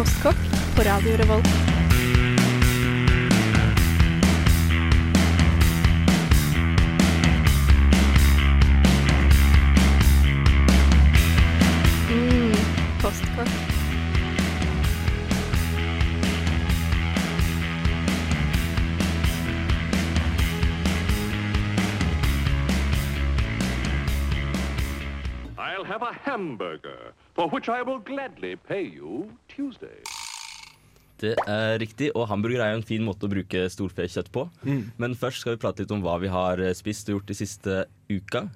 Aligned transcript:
Postkokk 0.00 0.36
på 0.76 0.82
Radio 0.82 1.16
Revolt. 1.16 1.46
Mm. 12.10 12.54
I'll 25.58 25.84
have 25.84 26.02
a 26.02 26.12
hamburger, 26.12 27.12
for 27.34 27.50
which 27.50 27.68
I 27.68 27.82
will 27.82 27.98
gladly 27.98 28.56
pay 28.56 28.82
you. 28.82 29.30
Det 31.20 31.34
er 31.44 31.74
riktig, 31.82 32.08
og 32.16 32.28
hamburger 32.30 32.62
er 32.64 32.70
jo 32.72 32.78
en 32.80 32.86
fin 32.88 33.02
måte 33.04 33.28
å 33.28 33.32
bruke 33.32 33.66
storfekjøtt 33.68 34.30
på. 34.32 34.46
Men 34.96 35.16
først 35.20 35.42
skal 35.42 35.56
vi 35.56 35.60
prate 35.60 35.84
litt 35.84 35.92
om 35.92 36.00
hva 36.04 36.14
vi 36.22 36.30
har 36.32 36.62
eh, 36.64 36.72
spist 36.76 37.10
og 37.10 37.18
gjort 37.18 37.28
de 37.28 37.36
siste 37.36 37.82
uka. 38.08 38.46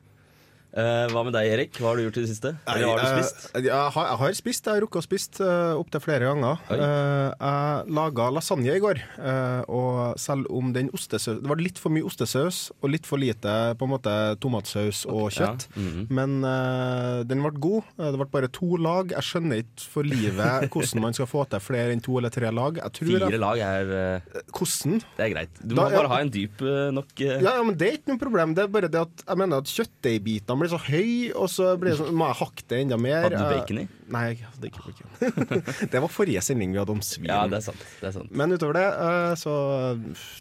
Eh, 0.75 1.05
hva 1.13 1.21
med 1.23 1.35
deg, 1.37 1.47
Erik? 1.55 1.77
Hva 1.79 1.93
har 1.93 2.01
du 2.01 2.03
gjort 2.09 2.17
i 2.19 2.23
det 2.25 2.31
siste? 2.33 2.51
Eller 2.67 2.89
har 2.89 2.99
du 2.99 3.21
spist? 3.23 3.45
Jeg, 3.55 3.67
jeg, 3.69 3.91
har, 3.95 4.07
jeg 4.11 4.19
har 4.25 4.33
spist. 4.35 4.67
Jeg 4.67 4.75
har 4.75 4.83
rukket 4.83 4.99
å 4.99 5.05
spist 5.07 5.39
uh, 5.45 5.75
opptil 5.79 6.03
flere 6.03 6.27
ganger. 6.33 6.65
Eh, 6.75 7.29
jeg 7.31 7.95
laga 7.95 8.27
lasagne 8.35 8.75
i 8.75 8.81
går, 8.83 8.99
eh, 9.23 9.61
og 9.71 10.19
selv 10.19 10.49
om 10.51 10.73
den 10.75 10.89
ostesaus 10.95 11.39
Det 11.45 11.51
var 11.51 11.61
litt 11.63 11.79
for 11.79 11.95
mye 11.95 12.03
ostesaus 12.09 12.59
og 12.81 12.91
litt 12.91 13.07
for 13.07 13.23
lite 13.23 13.53
på 13.79 13.87
en 13.87 13.93
måte 13.93 14.15
tomatsaus 14.43 15.05
og 15.07 15.29
kjøtt. 15.37 15.69
Ja, 15.77 15.85
mhm. 15.85 16.09
Men 16.19 16.35
eh, 16.51 17.21
den 17.31 17.45
ble 17.47 17.55
god. 17.55 17.87
Eh, 18.01 18.11
Det 18.11 18.19
ble 18.25 18.29
bare 18.35 18.51
to 18.59 18.73
lag. 18.83 19.15
Jeg 19.15 19.29
skjønner 19.31 19.63
ikke 19.63 19.87
for 19.95 20.11
livet 20.11 20.67
hvordan 20.75 21.05
man 21.07 21.15
skal 21.15 21.31
få 21.31 21.47
til 21.55 21.63
flere 21.63 21.95
enn 21.95 22.03
to 22.03 22.19
eller 22.19 22.35
tre 22.35 22.51
lag. 22.51 22.83
Jeg 22.83 22.99
Fire 23.05 23.31
jeg, 23.31 23.41
lag 23.43 23.63
er 23.63 23.95
eh, 24.01 24.43
Hvordan? 24.51 24.99
Det 25.21 25.29
er 25.29 25.33
greit. 25.37 25.55
Du 25.63 25.75
Da- 25.77 25.85
må 25.85 25.89
ja. 25.93 26.03
bare 26.03 26.13
ha 26.17 26.21
en 26.25 26.35
dyp 26.35 26.63
eh, 26.67 26.91
nok 26.99 27.15
eh, 27.21 27.39
Ja, 27.45 27.55
ja, 27.61 27.63
men 27.63 27.79
Det 27.79 27.87
er 27.89 27.97
ikke 28.01 28.11
noe 28.15 28.23
problem. 28.27 28.55
Det 28.59 28.67
er 28.67 28.75
bare 28.75 28.91
det 28.91 29.01
at 29.07 29.25
jeg 29.29 29.39
mener 29.45 29.63
at 29.63 29.71
kjøttdeigbitene 29.71 30.64
blir 30.65 30.73
så 30.75 30.81
høy, 30.89 31.13
og 31.39 31.47
så 31.53 31.71
blir 31.81 31.93
det 31.95 31.99
sånn, 32.01 32.15
må 32.17 32.27
jeg 32.33 32.41
hakke 32.41 32.65
det 32.73 32.81
enda 32.87 32.99
mer. 33.01 33.29
Hadde 33.29 33.43
du 33.45 33.53
bacon 33.55 33.83
i? 33.85 33.87
Eh, 33.89 34.01
Nei, 34.15 34.23
jeg 34.35 34.45
hadde 34.45 34.69
ikke 34.69 34.83
bacon. 34.85 35.13
det 35.95 36.01
var 36.05 36.11
forrige 36.13 36.43
sending 36.45 36.75
vi 36.75 36.81
hadde 36.83 36.93
om 36.93 37.01
svin. 37.05 37.29
Ja, 37.31 37.39
det 37.49 37.61
er 37.63 37.65
sant. 37.71 37.85
Det 38.03 38.09
er 38.11 38.15
sant. 38.19 38.35
Men 38.37 38.53
utover 38.53 38.77
det, 38.77 38.85
eh, 39.07 39.35
så 39.41 39.55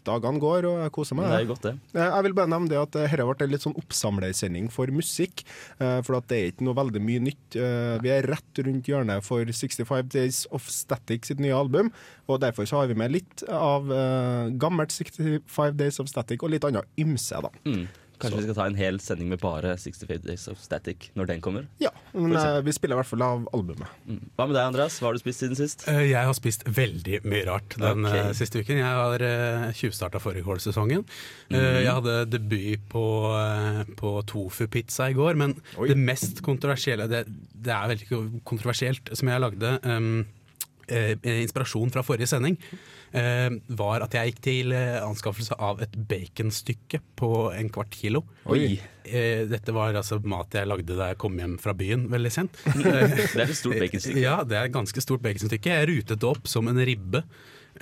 dagene 0.04 0.42
går, 0.42 0.68
og 0.68 0.82
jeg 0.84 0.92
koser 0.94 1.18
meg. 1.18 1.30
Det 1.32 1.38
er 1.38 1.48
godt, 1.48 1.68
det. 1.68 1.74
Eh, 1.96 2.10
Jeg 2.14 2.26
vil 2.26 2.36
bare 2.36 2.52
nevne 2.52 2.68
det 2.72 2.80
at 2.82 2.92
dette 2.98 3.24
ble 3.30 3.46
en 3.46 3.54
litt 3.54 3.64
sånn 3.64 3.76
oppsamlersending 3.80 4.68
for 4.74 4.92
musikk. 4.94 5.44
eh, 5.80 6.00
For 6.04 6.18
at 6.18 6.28
det 6.28 6.38
er 6.42 6.50
ikke 6.52 6.66
noe 6.68 6.76
veldig 6.78 7.02
mye 7.04 7.24
nytt. 7.30 7.56
Eh, 7.56 7.98
Vi 8.04 8.12
er 8.12 8.28
rett 8.28 8.62
rundt 8.66 8.86
hjørnet 8.90 9.24
for 9.24 9.44
65 9.44 10.08
Days 10.12 10.46
of 10.52 10.68
Static 10.68 11.24
sitt 11.30 11.40
nye 11.40 11.54
album. 11.56 11.90
Og 12.28 12.40
derfor 12.40 12.68
så 12.68 12.80
har 12.82 12.86
vi 12.88 12.94
med 13.00 13.12
litt 13.12 13.42
av 13.48 13.90
eh, 13.92 14.50
gammelt 14.60 14.92
65 14.92 15.76
Days 15.76 16.00
of 16.00 16.08
Static 16.08 16.42
og 16.44 16.50
litt 16.52 16.64
annet 16.68 16.84
ymse, 17.00 17.40
da. 17.44 17.50
Mm. 17.64 17.86
Kanskje 18.22 18.38
vi 18.40 18.44
skal 18.46 18.56
ta 18.58 18.66
en 18.70 18.76
hel 18.78 18.98
sending 19.02 19.28
med 19.32 19.40
bare 19.42 19.74
65 19.80 20.22
Days 20.24 20.46
of 20.48 20.60
Static 20.62 21.08
når 21.18 21.26
den 21.32 21.40
kommer? 21.44 21.66
Ja, 21.82 21.90
men 22.12 22.30
vi 22.30 22.38
eh, 22.38 22.60
vi 22.64 22.72
spiller 22.76 22.96
i 22.96 23.00
hvert 23.00 23.10
fall 23.10 23.24
av 23.26 23.46
albumet. 23.56 23.90
Mm. 24.06 24.20
Hva 24.36 24.46
med 24.46 24.54
deg, 24.56 24.68
Andreas? 24.70 24.98
Hva 25.00 25.10
har 25.10 25.18
du 25.18 25.22
spist 25.22 25.42
siden 25.42 25.58
sist? 25.58 25.86
Eh, 25.90 26.04
Jeg 26.12 26.24
har 26.28 26.36
spist 26.38 26.62
veldig 26.68 27.22
mye 27.26 27.44
rart 27.48 27.76
den 27.80 28.04
Ok. 28.06 28.14
eh, 28.14 28.30
siste 28.38 28.62
uken. 28.62 28.78
Jeg 28.80 29.00
har 29.00 29.24
uh, 29.26 29.72
tjuvstarta 29.74 30.22
forrige 30.22 30.46
Eh, 31.04 31.54
Mm. 31.54 31.82
Jeg 31.84 31.92
hadde 31.92 32.14
debut 32.30 32.80
på, 32.88 33.04
uh, 33.34 33.82
på 33.98 34.14
tofu-pizza 34.30 35.10
i 35.10 35.14
går, 35.16 35.34
men 35.36 35.56
Oi. 35.78 35.88
det 35.88 35.96
mest 35.98 36.40
kontroversielle 36.42 37.08
det, 37.10 37.24
det 37.28 37.72
er 37.74 37.90
veldig 37.92 38.42
kontroversielt, 38.44 39.10
som 39.16 39.28
jeg 39.28 39.40
lagde 39.42 39.78
um, 39.84 40.24
inspirasjon 40.88 41.92
fra 41.94 42.04
forrige 42.06 42.30
sending, 42.30 42.58
eh, 43.14 43.50
var 43.78 44.04
at 44.04 44.16
jeg 44.16 44.32
gikk 44.32 44.42
til 44.44 44.74
eh, 44.76 44.98
anskaffelse 45.04 45.56
av 45.62 45.82
et 45.84 45.94
baconstykke 46.10 47.00
på 47.18 47.30
en 47.54 47.70
kvart 47.72 47.94
kilo. 47.94 48.24
Oi. 48.50 48.76
Eh, 49.04 49.44
dette 49.50 49.74
var 49.76 49.94
altså 49.94 50.20
mat 50.24 50.54
jeg 50.56 50.68
lagde 50.68 50.96
da 50.96 51.12
jeg 51.12 51.20
kom 51.20 51.38
hjem 51.38 51.58
fra 51.62 51.74
byen 51.76 52.08
veldig 52.12 52.32
sent. 52.32 52.62
Det 52.84 52.94
er 52.94 53.48
et 53.48 53.58
stort 53.58 53.80
baconstykke. 53.80 54.22
Ja, 54.22 54.38
det 54.46 54.56
er 54.58 54.68
et 54.68 54.74
ganske 54.74 55.02
stort 55.04 55.24
baconstykke. 55.24 55.74
Jeg 55.78 55.90
rutet 55.90 56.20
det 56.20 56.28
opp 56.28 56.48
som 56.50 56.70
en 56.70 56.80
ribbe. 56.80 57.24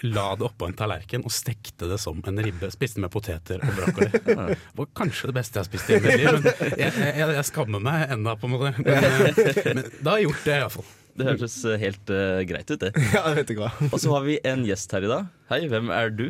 La 0.08 0.30
det 0.40 0.46
oppå 0.46 0.70
en 0.70 0.76
tallerken 0.76 1.24
og 1.28 1.34
stekte 1.34 1.84
det 1.90 1.98
som 2.00 2.22
en 2.24 2.40
ribbe. 2.42 2.70
Spiste 2.72 3.02
med 3.02 3.12
poteter 3.12 3.60
og 3.60 3.76
brokkoli. 3.76 4.08
Det 4.32 4.78
var 4.78 4.88
kanskje 4.96 5.28
det 5.28 5.36
beste 5.36 5.58
jeg 5.58 5.66
har 5.66 5.68
spist 5.68 5.90
i 5.92 5.98
mitt 6.00 6.22
liv, 6.22 6.38
men 6.38 6.78
jeg, 6.80 6.94
jeg, 7.20 7.28
jeg 7.36 7.46
skammer 7.50 7.84
meg 7.84 8.14
ennå, 8.14 8.34
på 8.40 8.48
en 8.48 8.54
måte. 8.54 8.72
Men, 8.80 9.04
eh, 9.04 9.60
men 9.68 9.84
da 10.00 10.14
har 10.14 10.22
jeg 10.22 10.30
gjort 10.30 10.46
det, 10.48 10.56
iallfall. 10.56 10.90
Det 11.18 11.26
hørtes 11.28 11.54
eh, 11.68 11.76
helt 11.82 12.10
uh, 12.12 12.40
greit 12.48 12.70
ut, 12.72 12.80
det. 12.80 12.92
Ja, 13.14 13.26
jeg 13.28 13.42
vet 13.42 13.50
ikke 13.52 13.66
hva. 13.66 13.88
Og 13.92 13.98
så 14.00 14.12
har 14.14 14.24
vi 14.24 14.38
en 14.48 14.62
gjest 14.64 14.92
her 14.96 15.04
i 15.04 15.10
dag. 15.10 15.26
Hei, 15.52 15.58
hvem 15.68 15.90
er 15.92 16.08
du? 16.14 16.26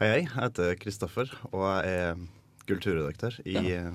Hei, 0.00 0.06
hei. 0.06 0.20
Jeg 0.22 0.30
heter 0.36 0.76
Kristoffer, 0.80 1.32
og 1.50 1.64
jeg 1.84 1.96
er 2.04 2.20
kulturredaktør 2.70 3.40
i 3.44 3.56
ja. 3.58 3.88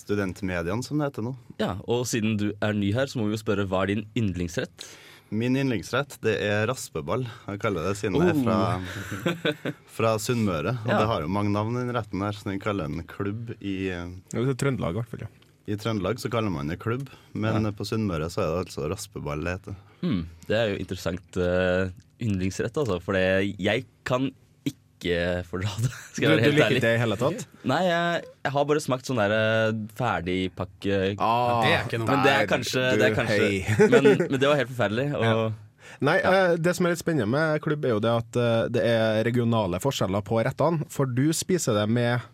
Studentmediene, 0.00 0.82
som 0.86 1.00
det 1.00 1.10
heter 1.10 1.24
nå. 1.26 1.34
Ja, 1.60 1.74
Og 1.88 2.06
siden 2.08 2.36
du 2.40 2.48
er 2.64 2.72
ny 2.76 2.92
her, 2.96 3.08
så 3.10 3.20
må 3.20 3.28
vi 3.28 3.36
jo 3.36 3.42
spørre 3.42 3.66
hva 3.68 3.84
er 3.84 3.92
din 3.94 4.06
yndlingsrett? 4.18 4.86
Min 5.34 5.56
yndlingsrett 5.58 6.16
det 6.22 6.36
er 6.46 6.68
raspeball. 6.70 7.24
Jeg 7.48 7.60
kaller 7.64 7.88
det 7.88 7.96
siden 7.98 8.14
jeg 8.20 8.30
er 8.30 8.42
fra, 8.46 9.56
fra 9.96 10.12
Sunnmøre. 10.22 10.76
Og 10.84 10.92
Ja. 10.92 11.00
det 11.00 11.08
har 11.10 11.24
jo 11.24 11.32
mange 11.34 11.50
navn, 11.52 11.74
den 11.74 11.90
retten 11.96 12.22
her, 12.22 12.32
så 12.36 12.48
den 12.52 12.60
kaller 12.62 12.86
den 12.88 13.02
klubb 13.10 13.50
i, 13.60 13.88
Ja, 13.90 14.04
Det 14.30 14.46
er 14.54 14.60
Trøndelag, 14.62 14.94
i 14.94 15.00
hvert 15.00 15.10
fall. 15.10 15.26
ja. 15.26 15.32
I 15.66 15.74
Trøndelag 15.80 16.20
så 16.22 16.30
kaller 16.30 16.52
man 16.54 16.70
det 16.70 16.78
klubb, 16.82 17.08
men 17.34 17.66
på 17.74 17.84
Sunnmøre 17.88 18.28
så 18.30 18.42
er 18.44 18.50
det 18.52 18.58
altså 18.66 18.86
raspeball 18.90 19.42
det 19.42 19.56
heter. 19.56 19.78
Mm, 20.06 20.20
det 20.46 20.58
er 20.58 20.68
jo 20.70 20.76
interessant 20.82 21.38
uh, 21.42 21.88
yndlingsrett, 22.22 22.76
altså. 22.78 23.00
For 23.02 23.18
jeg 23.18 23.86
kan 24.06 24.28
ikke 24.66 25.42
fordra 25.48 25.72
det. 25.82 25.90
Skal 26.14 26.22
Du, 26.22 26.22
jeg 26.22 26.30
være 26.30 26.38
du 26.38 26.44
helt 26.46 26.56
liker 26.56 26.76
ikke 26.76 26.84
det 26.86 26.94
i 26.94 27.02
hele 27.02 27.18
tatt? 27.20 27.42
Nei, 27.66 27.82
jeg, 27.88 28.22
jeg 28.46 28.54
har 28.54 28.68
bare 28.70 28.84
smakt 28.86 29.10
sånn 29.10 29.20
der 29.20 29.34
eh, 29.36 29.82
ferdigpakke 29.98 31.00
Ah, 31.18 31.60
det 31.64 31.72
er 31.74 31.84
ikke 31.84 32.00
noe. 32.00 32.08
Men 32.12 32.24
det 32.24 32.32
er 32.36 32.48
kanskje, 32.50 32.86
du, 32.86 33.02
det 33.02 33.10
er 33.10 33.18
kanskje 33.18 33.90
men, 33.96 34.08
men 34.22 34.38
det 34.38 34.48
var 34.48 34.60
helt 34.62 34.72
forferdelig. 34.72 35.08
Og, 35.18 35.62
Nei, 36.06 36.16
eh, 36.18 36.54
det 36.60 36.74
som 36.76 36.86
er 36.86 36.94
litt 36.94 37.02
spennende 37.02 37.28
med 37.30 37.60
klubb, 37.64 37.84
er 37.86 37.94
jo 37.96 38.00
det 38.06 38.14
at 38.22 38.40
det 38.74 38.86
er 38.86 39.20
regionale 39.26 39.82
forskjeller 39.82 40.24
på 40.26 40.40
rettene. 40.46 40.86
For 40.92 41.10
du 41.10 41.26
spiser 41.36 41.76
det 41.78 41.86
med 41.90 42.24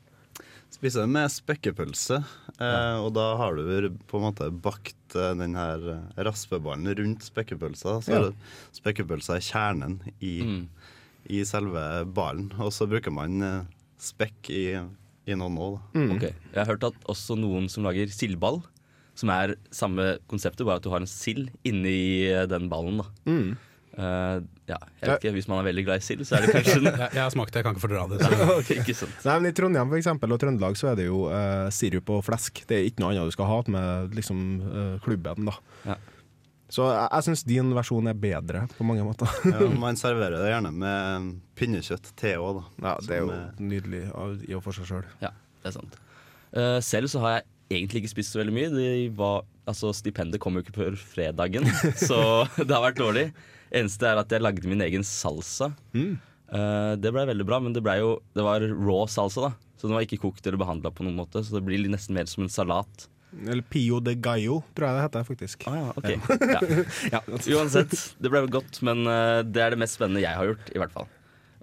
Spiser 0.72 1.04
det 1.04 1.12
med 1.12 1.28
spekkepølse, 1.30 2.16
eh, 2.58 2.96
og 3.04 3.10
da 3.14 3.26
har 3.38 3.54
du 3.58 3.90
på 4.08 4.18
en 4.18 4.24
måte 4.24 4.48
bakt 4.64 5.14
eh, 5.20 5.34
den 5.38 5.54
her 5.58 5.84
eh, 5.92 6.22
raspeballen 6.24 6.88
rundt 6.98 7.26
spekkepølsa. 7.28 7.98
Så 8.02 8.10
Ja. 8.16 8.22
er 8.30 8.32
spekkepølsa 8.74 9.36
er 9.36 9.44
kjernen 9.46 9.98
i, 10.20 10.40
Mm. 10.42 10.68
i 11.28 11.42
selve 11.44 11.84
ballen, 12.12 12.50
og 12.58 12.72
så 12.72 12.88
bruker 12.88 13.12
man 13.12 13.42
eh, 13.42 13.62
spekk 14.00 14.50
i, 14.50 14.64
i 15.28 15.34
noen 15.38 15.58
òg, 15.60 15.76
da. 15.78 16.00
mm. 16.00 16.10
ok. 16.16 16.22
Jeg 16.22 16.56
har 16.58 16.66
hørt 16.72 16.84
at 16.88 17.04
også 17.06 17.36
noen 17.38 17.68
som 17.70 17.84
lager 17.84 18.08
sildball, 18.10 18.62
som 19.14 19.28
er 19.30 19.54
samme 19.70 20.16
konseptet, 20.26 20.64
bare 20.66 20.80
at 20.80 20.82
du 20.82 20.90
har 20.90 21.04
en 21.04 21.06
sild 21.06 21.50
inni 21.68 22.24
eh, 22.32 22.46
den 22.48 22.70
ballen. 22.72 22.96
da. 23.04 23.06
Mm. 23.28 23.56
Eh, 23.92 24.36
ja, 24.70 24.78
jeg 25.02 25.08
vet 25.10 25.18
ikke, 25.18 25.32
Hvis 25.36 25.48
man 25.50 25.58
er 25.60 25.66
veldig 25.68 25.82
glad 25.84 26.00
i 26.00 26.04
sild, 26.06 26.22
så 26.24 26.38
er 26.38 26.46
det 26.46 26.54
kanskje 26.54 26.78
Jeg, 26.86 27.10
jeg 27.12 27.20
har 27.20 27.32
smakt 27.34 27.52
det, 27.52 27.60
jeg 27.60 27.66
kan 27.66 27.76
ikke 27.76 27.84
fordra 27.84 28.06
det. 28.08 28.20
Så. 28.22 28.56
Ikke 28.78 28.96
sant. 28.96 29.18
Nei, 29.28 29.34
men 29.42 29.50
I 29.50 29.56
Trondheim 29.58 29.92
for 29.92 30.00
eksempel, 30.00 30.32
og 30.32 30.40
Trøndelag 30.40 30.78
så 30.80 30.92
er 30.92 31.02
det 31.02 31.10
jo 31.10 31.26
uh, 31.28 31.68
sirup 31.74 32.14
og 32.14 32.24
flesk. 32.24 32.64
Det 32.68 32.78
er 32.78 32.88
ikke 32.88 33.04
noe 33.04 33.12
annet 33.12 33.28
du 33.28 33.36
skal 33.36 33.50
ha 33.50 33.60
med 33.74 34.16
liksom, 34.16 34.40
uh, 34.64 34.96
klubben. 35.04 35.50
da. 35.50 35.58
Ja. 35.90 35.98
Så 36.72 36.86
jeg, 36.88 37.04
jeg 37.04 37.24
syns 37.26 37.42
din 37.44 37.72
versjon 37.76 38.08
er 38.08 38.16
bedre 38.16 38.64
på 38.78 38.86
mange 38.88 39.04
måter. 39.04 39.28
Ja, 39.52 39.68
man 39.76 39.98
serverer 40.00 40.38
det 40.40 40.52
gjerne 40.54 40.72
med 40.72 41.32
pinnekjøtt 41.60 42.14
til 42.16 42.40
òg, 42.40 42.62
da. 42.62 42.64
Ja, 42.86 42.94
Det 43.04 43.16
er 43.18 43.24
jo 43.26 43.32
eh, 43.34 43.60
nydelig 43.60 44.04
i 44.48 44.56
og 44.56 44.62
for 44.64 44.76
seg 44.76 44.88
sjøl. 44.88 45.08
Ja, 45.20 45.34
det 45.60 45.68
er 45.68 45.76
sant. 45.76 45.98
Eh, 46.56 46.78
selv 46.84 47.12
så 47.12 47.20
har 47.24 47.34
jeg 47.36 47.48
egentlig 47.76 48.02
ikke 48.02 48.14
spist 48.14 48.32
så 48.32 48.40
veldig 48.40 48.54
mye. 48.56 48.86
Var, 49.18 49.44
altså, 49.68 49.92
stipendet 49.96 50.40
kom 50.40 50.56
jo 50.56 50.64
ikke 50.64 50.78
før 50.78 50.96
fredagen, 50.96 51.68
så 52.08 52.22
det 52.56 52.72
har 52.72 52.86
vært 52.88 53.02
dårlig. 53.02 53.26
Eneste 53.72 54.08
er 54.08 54.20
at 54.20 54.32
jeg 54.32 54.44
lagde 54.44 54.68
min 54.68 54.84
egen 54.84 55.04
salsa. 55.06 55.72
Mm. 55.96 56.18
Uh, 56.52 56.92
det 57.00 57.12
blei 57.14 57.24
veldig 57.30 57.46
bra, 57.48 57.58
men 57.64 57.72
det, 57.72 57.80
jo, 57.98 58.18
det 58.36 58.44
var 58.44 58.64
raw 58.68 59.06
salsa, 59.08 59.48
da. 59.48 59.72
Så 59.80 59.88
den 59.88 59.96
var 59.96 60.04
ikke 60.04 60.20
kokt 60.22 60.46
eller 60.46 60.60
behandla 60.60 60.92
på 60.94 61.06
noen 61.06 61.16
måte, 61.18 61.40
så 61.42 61.56
det 61.56 61.64
blir 61.66 61.88
nesten 61.90 62.14
mer 62.14 62.28
som 62.30 62.44
en 62.44 62.52
salat. 62.52 63.08
Eller 63.40 63.64
Pio 63.64 63.98
de 64.04 64.12
Gallo, 64.20 64.60
tror 64.76 64.88
jeg 64.88 64.98
det 64.98 65.04
heter 65.06 65.24
faktisk. 65.26 65.64
Ah, 65.70 65.78
ja, 65.78 65.92
ok. 65.96 66.10
Ja. 67.14 67.22
Uansett, 67.56 67.94
det 68.20 68.30
ble 68.30 68.44
godt, 68.52 68.82
men 68.84 69.06
eh, 69.08 69.40
det 69.48 69.64
er 69.64 69.72
det 69.72 69.80
mest 69.80 69.96
spennende 69.96 70.22
jeg 70.22 70.36
har 70.36 70.50
gjort, 70.50 70.68
i 70.70 70.82
hvert 70.82 70.92
fall. 70.94 71.08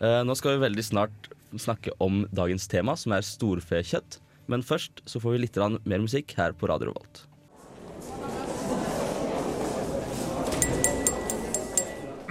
Eh, 0.02 0.22
nå 0.26 0.36
skal 0.36 0.56
vi 0.56 0.66
veldig 0.66 0.86
snart 0.88 1.30
snakke 1.54 1.94
om 2.04 2.24
dagens 2.36 2.68
tema, 2.72 2.98
som 2.98 3.14
er 3.16 3.26
storfekjøtt. 3.26 4.20
Men 4.50 4.66
først 4.66 5.04
så 5.06 5.22
får 5.22 5.36
vi 5.36 5.44
litt 5.46 5.60
mer 5.86 6.02
musikk 6.02 6.34
her 6.40 6.58
på 6.58 6.70
Radio 6.72 6.90
Revolt. 6.90 7.24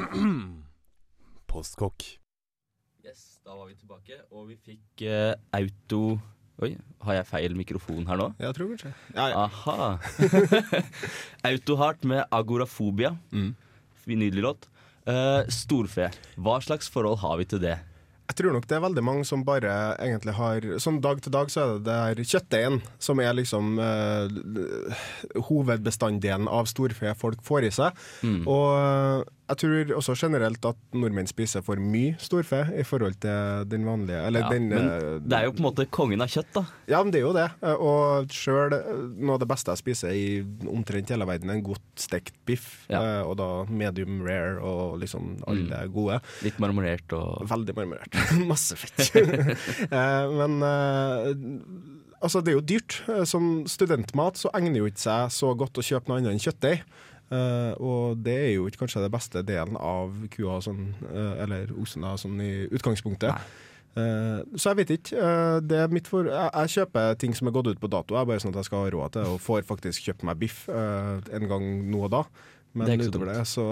Postkokk. 1.50 2.04
Yes, 3.04 3.40
da 3.44 3.54
var 3.56 3.68
vi 3.68 3.76
tilbake, 3.76 4.18
og 4.32 4.48
vi 4.50 4.56
fikk 4.56 5.04
eh, 5.08 5.34
auto... 5.56 6.18
Oi, 6.58 6.72
har 7.06 7.20
jeg 7.20 7.26
feil 7.28 7.54
mikrofon 7.54 8.08
her 8.08 8.18
nå? 8.18 8.32
Jeg 8.42 8.56
tror 8.56 8.72
kanskje. 8.72 8.90
Ja, 9.14 9.28
ja. 9.30 9.44
Aha. 9.44 10.00
Autohart 11.52 12.02
med 12.08 12.24
Agorafobia. 12.34 13.12
Mm. 13.30 13.52
Nydelig 14.08 14.42
låt. 14.42 14.66
Eh, 15.06 15.44
storfe. 15.54 16.08
Hva 16.34 16.56
slags 16.64 16.90
forhold 16.90 17.20
har 17.22 17.38
vi 17.38 17.46
til 17.52 17.62
det? 17.62 17.76
Jeg 18.28 18.40
tror 18.40 18.56
nok 18.56 18.66
det 18.68 18.76
er 18.76 18.84
veldig 18.84 19.04
mange 19.06 19.24
som 19.24 19.44
bare 19.46 19.70
egentlig 20.04 20.34
har 20.36 20.66
Sånn 20.82 20.98
dag 21.00 21.22
til 21.24 21.32
dag 21.32 21.48
så 21.48 21.62
er 21.62 21.70
det 21.70 21.86
det 21.86 21.94
her 22.02 22.18
kjøttdeigen 22.32 22.82
som 23.00 23.22
er 23.24 23.38
liksom 23.38 23.78
eh, 23.80 25.06
hovedbestanddelen 25.48 26.50
av 26.50 26.68
storfe 26.68 27.14
folk 27.22 27.40
får 27.46 27.70
i 27.70 27.74
seg. 27.78 28.06
Og 28.42 28.66
eh, 28.74 29.34
jeg 29.48 29.56
tror 29.62 29.92
også 29.96 30.14
generelt 30.20 30.64
at 30.68 30.76
nordmenn 30.92 31.26
spiser 31.30 31.62
for 31.64 31.80
mye 31.80 32.14
storfe 32.20 32.58
i 32.76 32.82
forhold 32.84 33.16
til 33.22 33.64
den 33.72 33.86
vanlige 33.88 34.18
Eller 34.28 34.44
Ja, 34.44 34.48
den 34.52 34.68
men 34.68 34.88
eh, 34.90 35.18
det 35.24 35.38
er 35.38 35.46
jo 35.48 35.54
på 35.56 35.62
en 35.62 35.66
måte 35.70 35.86
kongen 35.90 36.20
av 36.20 36.28
kjøtt, 36.28 36.50
da. 36.52 36.62
Ja, 36.90 37.00
men 37.02 37.12
det 37.14 37.22
er 37.22 37.26
jo 37.26 37.32
det. 37.36 37.46
Eh, 37.64 37.74
Og 37.88 38.28
sjøl 38.34 38.76
noe 39.16 39.34
av 39.38 39.40
det 39.42 39.48
beste 39.48 39.72
jeg 39.72 39.80
spiser 39.82 40.12
i 40.12 40.26
omtrent 40.68 41.08
hele 41.14 41.24
verden, 41.28 41.48
er 41.48 41.58
en 41.58 41.64
godt 41.64 42.04
stekt 42.04 42.34
biff. 42.48 42.84
Ja. 42.92 43.00
Eh, 43.00 43.22
Og 43.24 43.38
da 43.40 43.48
medium 43.72 44.20
rare 44.26 44.58
og 44.60 44.98
liksom 45.00 45.38
alle 45.48 45.80
gode. 45.94 46.20
Litt 46.44 46.60
marmorert 46.60 47.16
og 47.16 47.46
Veldig 47.48 47.76
marmorert. 47.80 48.20
Masse 48.52 48.76
fett. 48.76 49.16
Eh, 49.88 50.26
Men 50.38 50.60
eh, 50.62 51.32
altså, 52.20 52.40
det 52.44 52.52
er 52.52 52.58
jo 52.58 52.64
dyrt. 52.74 53.00
Eh, 53.08 53.24
Som 53.28 53.64
studentmat 53.70 54.38
så 54.40 54.50
egner 54.56 54.82
jo 54.82 54.88
ikke 54.90 55.04
seg 55.08 55.32
så 55.34 55.54
godt 55.58 55.78
å 55.80 55.84
kjøpe 55.84 56.10
noe 56.10 56.20
annet 56.20 56.34
enn 56.36 56.42
kjøttdeig. 56.42 56.84
Eh, 57.28 57.72
og 57.84 58.20
det 58.24 58.36
er 58.40 58.52
jo 58.54 58.68
ikke 58.68 58.86
kanskje 58.86 59.04
det 59.04 59.12
beste 59.12 59.42
delen 59.46 59.76
av 59.76 60.14
kua, 60.32 60.58
sånn, 60.64 60.92
uh, 61.10 61.34
eller 61.44 61.72
osen, 61.76 62.06
da, 62.06 62.14
sånn 62.20 62.38
i 62.40 62.52
utgangspunktet. 62.72 63.48
Uh, 63.98 64.44
så 64.54 64.70
jeg 64.70 64.78
vet 64.78 64.92
ikke. 64.94 65.30
Det 65.68 65.80
er 65.82 65.92
mitt 65.92 66.08
for 66.08 66.28
jeg, 66.30 66.52
jeg 66.54 66.74
kjøper 66.78 67.18
ting 67.20 67.34
som 67.36 67.50
er 67.50 67.56
gått 67.56 67.72
ut 67.72 67.82
på 67.82 67.90
dato, 67.92 68.16
jeg 68.16 68.30
bare 68.30 68.44
sånn 68.44 68.54
at 68.54 68.62
jeg 68.62 68.70
skal 68.70 68.86
ha 68.86 68.92
råd 68.94 69.16
til 69.16 69.34
og 69.34 69.42
får 69.44 69.66
faktisk 69.68 70.08
kjøpt 70.08 70.24
meg 70.28 70.40
biff 70.40 70.64
en 70.70 71.50
gang 71.50 71.66
nå 71.90 72.06
og 72.06 72.14
da. 72.14 72.22
Det 72.78 72.94
Men 72.94 73.00
det 73.02 73.08
utover 73.10 73.32
det 73.32 73.42
så 73.48 73.64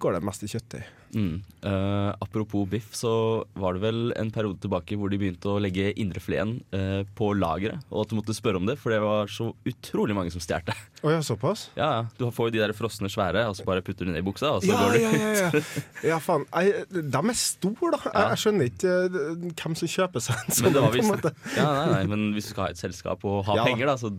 går 0.00 0.16
det 0.16 0.22
mest 0.26 0.44
i 0.46 0.50
kjøttdeig. 0.50 0.84
mm. 1.14 1.34
Uh, 1.60 2.12
Apropos 2.22 2.68
biff, 2.70 2.94
så 2.96 3.44
var 3.54 3.74
det 3.76 3.82
vel 3.82 4.12
en 4.16 4.30
periode 4.30 4.60
tilbake 4.62 4.96
hvor 4.96 5.10
de 5.12 5.18
begynte 5.20 5.50
å 5.50 5.58
legge 5.60 5.90
indrefileten 6.00 6.60
uh, 6.72 7.02
på 7.18 7.32
lageret, 7.36 7.82
og 7.90 8.04
at 8.04 8.12
du 8.12 8.16
måtte 8.18 8.36
spørre 8.36 8.60
om 8.60 8.68
det, 8.68 8.78
for 8.80 8.94
det 8.94 9.00
var 9.02 9.30
så 9.30 9.50
utrolig 9.68 10.16
mange 10.16 10.32
som 10.32 10.42
stjal 10.42 10.64
det. 10.66 10.76
Oh, 11.02 11.10
ja, 11.12 11.22
såpass? 11.24 11.70
Ja, 11.76 11.88
ja. 11.96 12.00
Du 12.18 12.26
får 12.34 12.50
jo 12.50 12.54
de 12.56 12.62
der 12.62 12.74
frosne 12.76 13.08
svære, 13.12 13.46
og 13.48 13.56
så 13.56 13.64
bare 13.64 13.84
putter 13.84 14.04
du 14.04 14.12
ned 14.12 14.20
i 14.20 14.26
buksa, 14.26 14.52
og 14.56 14.64
så 14.64 14.72
Ja, 14.72 14.80
går 14.80 14.92
du 14.92 15.00
ja, 15.00 15.12
ja, 15.16 15.30
ja. 15.40 15.62
ja 16.12 16.18
faen. 16.20 16.44
Jeg, 16.52 16.84
de 16.92 17.22
er 17.32 17.38
store, 17.40 17.92
da. 17.96 18.02
Jeg, 18.04 18.26
jeg 18.34 18.42
skjønner 18.44 18.70
ikke 18.70 18.94
eh, 19.08 19.48
hvem 19.62 19.76
som 19.80 19.92
kjøper 19.94 20.24
seg 20.26 20.44
en 20.44 20.58
sånn. 20.58 20.78
Måte. 21.10 21.32
ja, 21.56 21.66
nei, 21.66 21.86
nei, 21.94 22.04
Men 22.10 22.30
hvis 22.36 22.50
du 22.50 22.52
skal 22.52 22.66
ha 22.66 22.74
et 22.74 22.80
selskap 22.80 23.24
og 23.28 23.42
ha 23.48 23.60
penger, 23.64 23.88
da, 23.88 23.96
så 24.00 24.12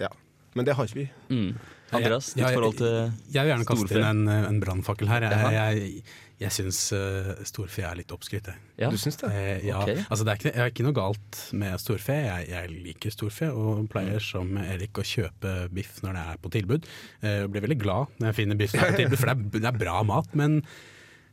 Ja. 0.00 0.08
Men 0.56 0.68
det 0.68 0.74
har 0.76 0.88
ikke 0.88 1.02
vi. 1.02 1.06
mm. 1.32 1.52
Andreas, 1.92 2.32
ditt 2.34 2.42
Ja, 2.42 2.48
jeg- 2.50 2.56
forhold 2.58 2.76
til 2.78 2.92
Jeg 3.32 3.42
vil 3.44 3.50
gjerne 3.52 3.66
kaste 3.68 3.96
inn 3.98 4.04
en, 4.28 4.28
en 4.48 4.60
brannfakkel 4.60 5.08
her. 5.08 5.26
Jeg, 5.28 5.52
jeg, 5.52 6.04
jeg 6.42 6.50
syns 6.56 6.78
uh, 6.96 7.32
storfe 7.46 7.84
er 7.86 7.94
litt 8.00 8.10
oppskrytt. 8.14 8.48
Ja. 8.80 8.88
Du 8.90 8.96
syns 8.98 9.16
det? 9.20 9.30
Eh, 9.30 9.66
ja, 9.68 9.82
Okay. 9.82 10.00
altså 10.10 10.24
det 10.26 10.32
er 10.32 10.40
ikke, 10.40 10.52
jeg 10.54 10.62
har 10.62 10.70
ikke 10.72 10.86
noe 10.88 10.96
galt 10.96 11.42
med 11.52 11.78
storfe. 11.78 12.16
Jeg, 12.16 12.48
jeg 12.50 12.70
liker 12.88 13.10
storfe 13.14 13.50
og 13.52 13.84
pleier 13.92 14.18
Mm. 14.18 14.26
som 14.30 14.56
Erik 14.58 14.92
å 14.98 15.04
kjøpe 15.06 15.52
biff 15.72 16.00
når 16.02 16.12
det 16.18 16.24
er 16.32 16.40
på 16.42 16.50
tilbud. 16.56 16.88
Eh, 17.22 17.46
blir 17.46 17.62
veldig 17.68 17.78
glad 17.78 18.06
når 18.18 18.32
jeg 18.32 18.34
finner 18.40 18.56
biff 18.58 18.74
er 18.74 18.90
på 18.90 18.96
tilbud, 19.04 19.18
for 19.20 19.30
det 19.30 19.36
er, 19.36 19.60
det 19.60 19.70
er 19.74 19.78
bra 19.84 20.02
mat. 20.02 20.34
Men 20.34 20.62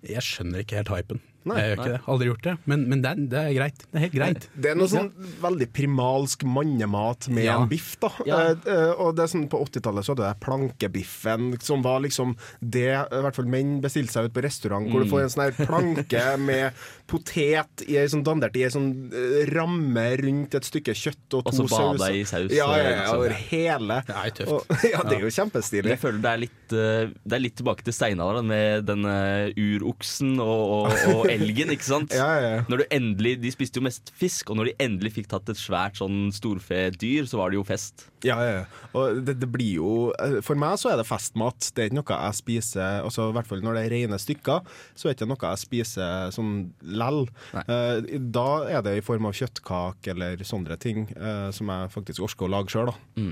jeg 0.06 0.21
skjønner 0.23 0.61
ikke 0.63 0.77
helt 0.83 0.94
hypen. 0.94 1.19
Nei, 1.47 1.56
jeg 1.62 1.69
gjør 1.69 1.80
ikke 1.80 1.91
det. 1.94 2.00
Aldri 2.12 2.27
gjort 2.27 2.44
det. 2.44 2.53
Men, 2.69 2.81
men 2.91 3.01
det, 3.06 3.12
det 3.31 3.39
er 3.39 3.53
greit. 3.56 3.83
Det 3.88 3.95
er 4.00 4.03
helt 4.06 4.15
greit. 4.18 4.47
Det 4.59 4.71
er 4.74 4.75
noe 4.80 4.89
sånn 4.91 5.07
veldig 5.41 5.68
primalsk 5.74 6.44
mannemat 6.44 7.30
med 7.31 7.45
Ja. 7.47 7.56
en 7.62 7.69
biff, 7.71 7.94
da. 8.01 8.09
Ja. 8.27 8.39
Eh, 8.50 8.68
eh, 8.69 8.91
og 9.00 9.15
det 9.15 9.24
er 9.24 9.31
sånn 9.31 9.47
På 9.50 9.62
80-tallet 9.63 10.06
så 10.06 10.13
hadde 10.15 10.27
du 10.33 10.39
plankebiffen, 10.44 11.53
som 11.63 11.81
var 11.86 12.01
liksom 12.03 12.36
det 12.59 12.89
i 12.91 13.21
hvert 13.24 13.36
fall 13.39 13.47
menn 13.50 13.77
bestilte 13.83 14.12
seg 14.18 14.27
ut 14.30 14.36
på 14.36 14.44
restaurant, 14.44 14.89
hvor 14.91 15.03
du 15.03 15.09
får 15.09 15.24
en 15.25 15.33
sånn 15.33 15.45
her 15.47 15.56
planke 15.69 16.25
med 16.50 16.83
potet 17.09 17.83
i 17.89 17.95
ei 17.97 18.06
sånn 18.12 18.21
dandert 18.27 18.56
i 18.59 18.65
ei 18.68 18.71
sånn 18.74 18.89
eh, 19.15 19.47
ramme 19.50 20.06
rundt 20.21 20.53
et 20.59 20.68
stykke 20.68 20.94
kjøtt 20.97 21.38
og 21.39 21.47
Og 21.50 21.56
så 21.56 21.65
bada 21.71 22.12
i 22.13 22.21
saus, 22.30 22.51
Ja, 22.53 22.68
ja, 22.77 22.83
ja, 22.83 22.92
liksom. 23.00 23.18
over 23.24 23.35
hele. 23.50 24.00
Det 24.06 24.15
er 24.19 24.30
jo 24.30 24.35
tøft. 24.42 24.51
Og, 24.53 24.83
ja, 24.94 25.01
det 25.07 25.18
er 25.18 25.25
jo 25.25 25.31
kjempestilig. 25.39 25.94
Jeg 25.95 26.01
føler 26.03 26.21
det 26.25 26.33
er 26.35 26.44
litt, 26.44 26.75
eh, 26.75 27.15
det 27.24 27.39
er 27.39 27.44
litt 27.47 27.57
tilbake 27.59 27.88
til 27.88 27.95
steinalderen 27.95 28.50
med 28.50 28.85
denne 28.89 29.15
uroksen 29.57 30.35
og, 30.44 30.63
og, 30.89 31.00
og 31.15 31.29
elgen, 31.36 31.74
ikke 31.76 31.88
sant? 31.88 32.14
Ja, 32.20 32.28
ja, 32.40 32.50
ja. 32.58 32.62
Når 32.70 32.81
du 32.81 32.86
endelig, 32.96 33.36
De 33.44 33.52
spiste 33.54 33.80
jo 33.80 33.86
mest 33.86 34.12
fisk, 34.18 34.50
og 34.52 34.60
når 34.60 34.70
de 34.72 34.76
endelig 34.86 35.14
fikk 35.18 35.30
tatt 35.31 35.50
et 35.52 35.60
svært 35.60 36.00
sånn 36.02 36.30
storfedyr, 36.36 37.28
så 37.30 37.40
var 37.40 37.52
det 37.52 37.60
jo 37.60 37.66
fest. 37.68 38.08
Ja, 38.26 38.36
ja, 38.44 38.54
ja. 38.60 38.88
Og 39.00 39.22
det, 39.24 39.38
det 39.40 39.48
blir 39.52 39.78
jo 39.78 39.92
eh, 40.20 40.40
For 40.44 40.60
meg 40.60 40.76
så 40.81 40.90
er 40.92 40.98
det 41.00 41.08
festmat. 41.08 41.70
Det 41.72 41.86
er 41.86 41.92
ikke 41.92 42.00
noe 42.02 42.18
jeg 42.20 42.40
spiser 42.42 43.06
altså, 43.06 43.30
I 43.30 43.36
hvert 43.38 43.48
fall 43.48 43.62
når 43.64 43.78
det 43.78 43.84
er 43.86 43.94
rene 43.96 44.20
stykker, 44.20 44.66
så 44.98 45.08
er 45.08 45.14
det 45.14 45.20
ikke 45.22 45.30
noe 45.31 45.52
jeg 45.54 45.62
spiser 45.64 46.34
sånn 46.36 46.54
lell. 47.00 47.24
Eh, 47.64 48.18
da 48.20 48.50
er 48.68 48.84
det 48.86 48.98
i 49.00 49.06
form 49.06 49.30
av 49.30 49.38
kjøttkake 49.40 50.12
eller 50.16 50.44
sånne 50.48 50.76
ting 50.81 51.06
eh, 51.16 51.48
som 51.56 51.72
jeg 51.72 51.94
faktisk 51.96 52.26
orker 52.28 52.50
å 52.50 52.54
lage 52.58 52.76
sjøl, 52.76 52.92
da. 52.92 53.24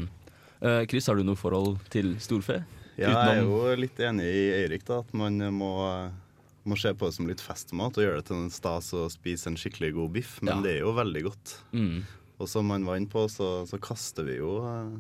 Eh, 0.62 0.84
Chris, 0.90 1.08
har 1.10 1.20
du 1.20 1.26
noe 1.28 1.38
forhold 1.38 1.78
til 1.94 2.16
storfe? 2.24 2.62
Ja, 2.98 3.12
jeg 3.12 3.44
er 3.44 3.44
jo 3.46 3.60
litt 3.78 4.00
enig 4.02 4.26
i 4.26 4.46
Eirik, 4.64 4.88
da, 4.88 5.04
at 5.04 5.12
man 5.18 5.38
må, 5.54 5.74
må 6.68 6.78
se 6.80 6.92
på 6.94 7.08
det 7.10 7.16
som 7.18 7.28
litt 7.30 7.42
festmat 7.44 7.98
og 7.98 8.04
gjøre 8.06 8.22
det 8.22 8.28
til 8.30 8.42
en 8.44 8.52
stas 8.54 8.92
å 8.98 9.08
spise 9.14 9.48
en 9.52 9.58
skikkelig 9.60 9.94
god 9.98 10.12
biff, 10.20 10.38
men 10.44 10.58
Ja. 10.58 10.62
det 10.68 10.76
er 10.78 10.82
jo 10.86 10.94
veldig 10.98 11.24
godt. 11.32 11.58
Mm. 11.74 12.02
Og 12.40 12.48
som 12.52 12.68
man 12.70 12.84
var 12.86 12.98
inne 13.00 13.10
på, 13.10 13.24
så, 13.32 13.64
så 13.66 13.80
kaster 13.82 14.28
vi 14.28 14.38
jo 14.42 14.58
eh, 14.64 14.98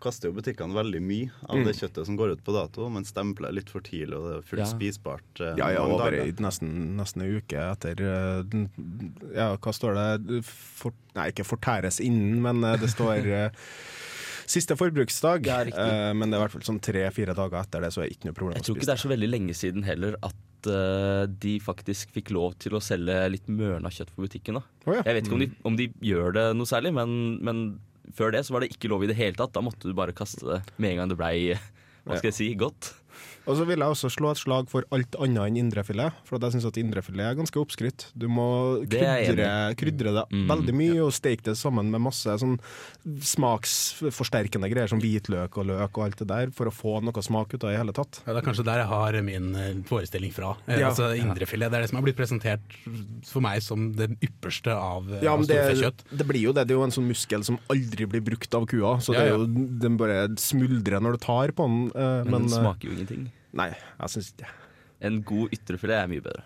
Kaster 0.00 0.30
jo 0.30 0.32
butikkene 0.38 0.72
veldig 0.72 1.00
mye 1.04 1.26
av 1.52 1.58
det 1.66 1.74
kjøttet 1.76 2.06
som 2.08 2.16
går 2.16 2.30
ut 2.32 2.40
på 2.46 2.54
dato. 2.56 2.86
Man 2.88 3.04
stempler 3.04 3.52
litt 3.52 3.68
for 3.68 3.84
tidlig, 3.84 4.16
og 4.16 4.24
det 4.30 4.36
er 4.38 4.46
fullt 4.48 4.62
Ja. 4.62 4.68
spisbart. 4.70 5.40
eh, 5.44 5.58
Ja, 5.60 5.66
ja, 5.74 5.82
over 5.84 6.14
i 6.16 6.32
nesten, 6.40 6.96
nesten 6.96 7.20
en 7.26 7.34
uke 7.36 7.60
etter 7.74 8.00
eh, 8.00 9.36
Ja, 9.36 9.50
hva 9.60 9.74
står 9.76 9.98
det? 10.00 10.40
For, 10.48 10.94
nei, 11.18 11.26
ikke 11.34 11.44
fortæres 11.44 12.00
innen, 12.00 12.40
men 12.40 12.64
eh, 12.64 12.78
det 12.80 12.88
står 12.94 13.20
Siste 14.50 14.74
forbruksdag, 14.78 15.46
Ja. 15.46 15.62
Eh, 15.62 16.12
men 16.16 16.30
det 16.30 16.36
er 16.36 16.40
i 16.40 16.44
hvert 16.44 16.54
fall 16.56 16.66
sånn 16.66 16.80
tre-fire 16.82 17.36
dager 17.38 17.60
etter 17.60 17.84
det, 17.84 17.92
så 17.94 18.02
er 18.02 18.08
det 18.08 18.16
ikke 18.16 18.30
noe 18.30 18.38
problem 18.38 18.56
Jeg 18.58 18.66
tror 18.66 18.78
ikke 18.78 18.88
det 18.88 18.96
er 18.96 19.02
så 19.04 19.10
veldig 19.12 19.28
lenge 19.30 19.54
siden 19.54 19.86
heller 19.86 20.16
at 20.26 20.70
uh, 20.70 21.26
de 21.30 21.54
faktisk 21.62 22.10
fikk 22.16 22.32
lov 22.34 22.56
til 22.60 22.74
å 22.74 22.82
selge 22.82 23.14
litt 23.30 23.46
mørna 23.48 23.92
kjøtt 23.94 24.10
på 24.16 24.26
butikken. 24.26 24.58
Å, 24.58 24.64
ja. 24.90 25.04
Jeg 25.06 25.16
vet 25.16 25.28
ikke 25.28 25.38
om 25.38 25.44
de, 25.44 25.50
om 25.70 25.78
de 25.78 25.86
gjør 26.04 26.34
det 26.36 26.46
noe 26.58 26.68
særlig, 26.68 26.92
men, 26.98 27.38
men 27.46 27.62
før 28.16 28.34
det 28.34 28.42
så 28.46 28.56
var 28.56 28.64
det 28.64 28.72
ikke 28.74 28.90
lov 28.90 29.06
i 29.06 29.10
det 29.12 29.18
hele 29.18 29.38
tatt. 29.38 29.54
Da 29.54 29.62
måtte 29.64 29.86
du 29.86 29.94
bare 29.96 30.16
kaste 30.16 30.42
det 30.46 30.60
med 30.78 30.94
en 30.94 31.02
gang 31.02 31.12
det 31.12 31.20
blei 31.20 31.36
hva 31.54 32.16
skal 32.18 32.30
jeg 32.30 32.38
si, 32.38 32.48
godt. 32.58 32.94
Og 33.48 33.56
så 33.56 33.64
vil 33.66 33.78
jeg 33.80 33.88
også 33.88 34.10
slå 34.12 34.30
et 34.34 34.38
slag 34.38 34.68
for 34.70 34.84
alt 34.92 35.16
annet 35.18 35.48
enn 35.48 35.56
indrefilet. 35.64 36.12
For 36.28 36.38
jeg 36.38 36.52
syns 36.52 36.66
at 36.68 36.76
indrefilet 36.76 37.24
er 37.30 37.38
ganske 37.38 37.56
oppskrytt. 37.58 38.08
Du 38.14 38.28
må 38.28 38.46
krydre, 38.90 39.74
krydre 39.80 40.12
det 40.14 40.24
Mm, 40.30 40.46
veldig 40.50 40.74
mye 40.76 41.00
og 41.02 41.12
steke 41.16 41.42
det 41.48 41.56
sammen 41.58 41.90
med 41.90 42.00
masse 42.04 42.28
sånn 42.38 42.58
smaksforsterkende 43.24 44.68
greier 44.70 44.90
som 44.90 45.00
hvitløk 45.02 45.56
og 45.60 45.66
løk 45.70 45.98
og 45.98 46.04
alt 46.06 46.20
det 46.20 46.28
der, 46.30 46.52
for 46.54 46.70
å 46.70 46.74
få 46.74 46.92
noe 47.04 47.22
smak 47.24 47.54
ut 47.54 47.64
av 47.64 47.70
det 47.70 47.76
i 47.76 47.80
hele 47.80 47.94
tatt. 47.96 48.20
Ja, 48.26 48.34
det 48.36 48.42
er 48.42 48.46
kanskje 48.46 48.66
der 48.68 48.82
jeg 48.82 48.90
har 48.90 49.18
min 49.26 49.48
eh, 49.58 49.72
forestilling 49.88 50.32
fra. 50.36 50.54
Eh, 50.66 50.78
Ja. 50.80 50.90
altså 50.90 51.10
Indrefilet 51.16 51.70
det 51.70 51.78
er 51.80 51.82
det 51.86 51.90
som 51.90 51.98
har 52.00 52.06
blitt 52.06 52.16
presentert 52.20 52.76
for 53.28 53.40
meg 53.44 53.62
som 53.62 53.90
det 53.96 54.10
ypperste 54.22 54.72
av, 54.76 55.10
eh, 55.12 55.24
Ja, 55.24 55.34
av 55.34 55.44
storfekjøtt. 55.44 56.04
det, 56.10 56.18
det 56.22 56.26
blir 56.28 56.40
jo 56.48 56.52
det. 56.52 56.66
Det 56.68 56.74
er 56.76 56.78
jo 56.80 56.84
en 56.86 56.94
sånn 56.94 57.08
muskel 57.08 57.44
som 57.44 57.58
aldri 57.72 58.06
blir 58.06 58.20
brukt 58.24 58.54
av 58.54 58.66
kua. 58.70 58.98
Så 59.00 59.14
Ja, 59.14 59.20
det 59.24 59.28
er 59.28 59.36
jo, 59.38 59.46
den 59.46 59.96
bare 59.96 60.28
smuldrer 60.36 61.00
når 61.00 61.12
du 61.18 61.18
tar 61.24 61.52
på 61.52 61.66
den. 61.66 61.90
Men, 61.94 62.30
men 62.30 62.42
den 62.46 62.48
smaker 62.50 62.88
jo 62.90 62.92
ingenting. 62.96 63.29
Nei, 63.52 63.70
jeg 63.72 64.14
syns 64.14 64.32
ikke 64.32 64.46
det. 64.46 64.56
En 65.00 65.22
god 65.24 65.54
ytrefilet 65.56 65.96
er 65.96 66.10
mye 66.10 66.24
bedre. 66.24 66.42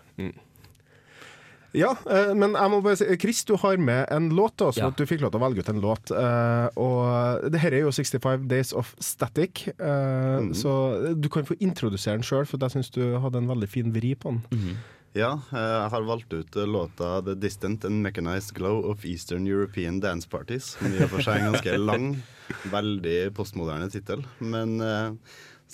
Ja, 1.74 1.90
eh, 2.06 2.30
men 2.38 2.54
jeg 2.54 2.70
må 2.70 2.78
bare 2.84 2.98
si 3.00 3.16
Chris, 3.18 3.40
du 3.48 3.56
har 3.58 3.80
med 3.82 4.06
en 4.14 4.28
låt 4.30 4.54
til 4.60 4.68
oss, 4.70 4.76
Ja. 4.78 4.90
du 4.94 5.02
fikk 5.10 5.24
lov 5.24 5.32
til 5.34 5.40
å 5.40 5.44
velge 5.48 5.58
ut 5.58 5.68
en 5.68 5.80
låt. 5.82 6.10
eh, 6.14 6.68
og 6.78 7.50
det 7.50 7.60
her 7.60 7.72
er 7.74 7.80
jo 7.80 7.90
65 7.90 8.46
Days 8.46 8.72
of 8.72 8.94
Static, 9.00 9.74
mm. 9.78 10.54
så 10.54 11.14
du 11.20 11.28
kan 11.28 11.44
få 11.44 11.56
introdusere 11.58 12.14
den 12.14 12.22
sjøl, 12.22 12.46
for 12.46 12.58
jeg 12.58 12.70
syns 12.70 12.90
du 12.94 13.18
hadde 13.18 13.38
en 13.42 13.48
veldig 13.50 13.68
fin 13.68 13.90
vri 13.92 14.14
på 14.14 14.30
den. 14.30 14.78
Ja, 15.14 15.34
eh, 15.52 15.58
jeg 15.58 15.90
har 15.90 16.02
valgt 16.02 16.32
ut 16.32 16.54
låta 16.54 17.20
'The 17.24 17.34
Distant 17.34 17.84
and 17.84 18.02
Mechanized 18.02 18.54
Glow 18.54 18.84
of 18.88 19.04
Eastern 19.04 19.46
European 19.46 19.98
Dance 20.00 20.28
Parties'. 20.28 20.78
Som 20.78 20.92
i 20.92 21.02
og 21.02 21.10
for 21.10 21.22
seg 21.22 21.40
er 21.40 21.46
en 21.46 21.52
ganske 21.52 21.76
lang, 21.90 22.22
veldig 22.70 23.34
postmoderne 23.34 23.90
tittel. 23.90 24.24
Men 24.40 24.78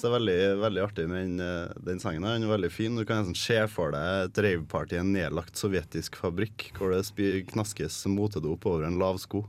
eh, 0.01 0.03
det 0.03 0.09
er 0.09 0.15
veldig, 0.17 0.39
veldig 0.65 0.83
artig 0.83 1.07
med 1.11 1.23
den, 1.23 1.41
eh, 1.45 1.73
den 1.87 2.01
sangen. 2.01 2.25
her. 2.25 2.39
Den 2.39 2.49
er 2.49 2.55
veldig 2.57 2.73
fin. 2.73 2.97
Du 2.97 3.05
kan 3.05 3.23
nesten 3.23 3.37
se 3.37 3.59
for 3.69 3.93
deg 3.93 4.31
et 4.31 4.43
raveparty 4.45 4.97
i 4.97 5.01
en 5.01 5.13
nedlagt 5.13 5.57
sovjetisk 5.57 6.17
fabrikk, 6.17 6.71
hvor 6.77 6.91
det 6.95 7.45
knaskes 7.53 8.07
motedop 8.07 8.67
over 8.67 8.87
en 8.87 8.99
lav 8.99 9.19
sko, 9.19 9.47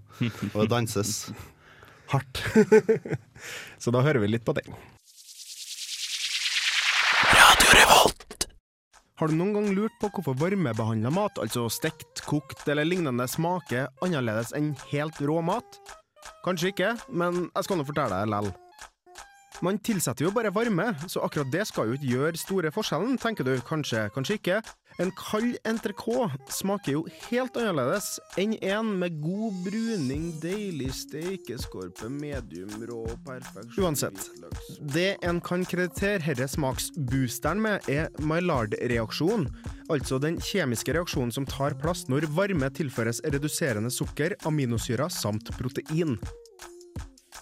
og 0.53 0.58
det 0.62 0.70
danses. 0.70 1.31
Hardt. 2.12 2.43
så 3.81 3.91
da 3.91 4.01
hører 4.03 4.20
vi 4.20 4.34
litt 4.34 4.46
på 4.46 4.53
den. 4.53 4.75
Har 9.22 9.29
du 9.29 9.36
noen 9.38 9.53
gang 9.53 9.67
lurt 9.77 9.93
på 10.01 10.10
hvorfor 10.10 10.34
varmebehandla 10.34 11.12
mat, 11.13 11.38
altså 11.38 11.67
stekt, 11.70 12.24
kokt 12.25 12.65
eller 12.67 12.88
lignende, 12.89 13.27
smaker 13.29 13.91
annerledes 14.01 14.50
enn 14.58 14.74
helt 14.89 15.22
rå 15.22 15.38
mat? 15.46 15.77
Kanskje 16.41 16.72
ikke, 16.74 16.96
men 17.13 17.46
jeg 17.46 17.67
skal 17.67 17.77
nå 17.77 17.86
fortelle 17.86 18.17
deg 18.17 18.34
lell. 18.34 18.50
Man 19.62 19.77
tilsetter 19.77 20.25
jo 20.25 20.32
bare 20.34 20.50
varme, 20.53 20.88
så 21.06 21.22
akkurat 21.22 21.51
det 21.53 21.68
skal 21.70 21.91
jo 21.91 21.98
ikke 21.98 22.13
gjøre 22.15 22.39
store 22.41 22.72
forskjellen, 22.74 23.20
tenker 23.22 23.46
du 23.46 23.53
kanskje, 23.68 24.08
kanskje 24.15 24.39
ikke. 24.39 24.62
En 25.00 25.12
kald 25.15 25.53
entrecôte 25.70 26.51
smaker 26.51 26.96
jo 26.96 27.03
helt 27.30 27.56
annerledes 27.62 28.15
enn 28.41 28.56
en 28.65 28.89
med 29.00 29.20
god 29.22 29.62
bruning, 29.68 30.25
deilig 30.41 30.89
steikeskorpe, 30.98 32.10
medium 32.12 32.74
rå, 32.89 33.03
perfekt 33.25 33.77
Uansett, 33.80 34.27
det 34.82 35.15
en 35.25 35.39
kan 35.46 35.63
kreditere 35.70 36.25
herre 36.25 36.50
smaksboosteren 36.50 37.62
med, 37.62 37.88
er 37.89 38.10
Maillard-reaksjonen, 38.20 39.48
altså 39.94 40.20
den 40.22 40.41
kjemiske 40.41 40.98
reaksjonen 40.98 41.34
som 41.38 41.48
tar 41.50 41.77
plass 41.82 42.08
når 42.12 42.27
varme 42.36 42.74
tilføres 42.74 43.22
reduserende 43.30 43.94
sukker, 43.94 44.36
aminosyrer 44.50 45.13
samt 45.13 45.53
protein. 45.62 46.18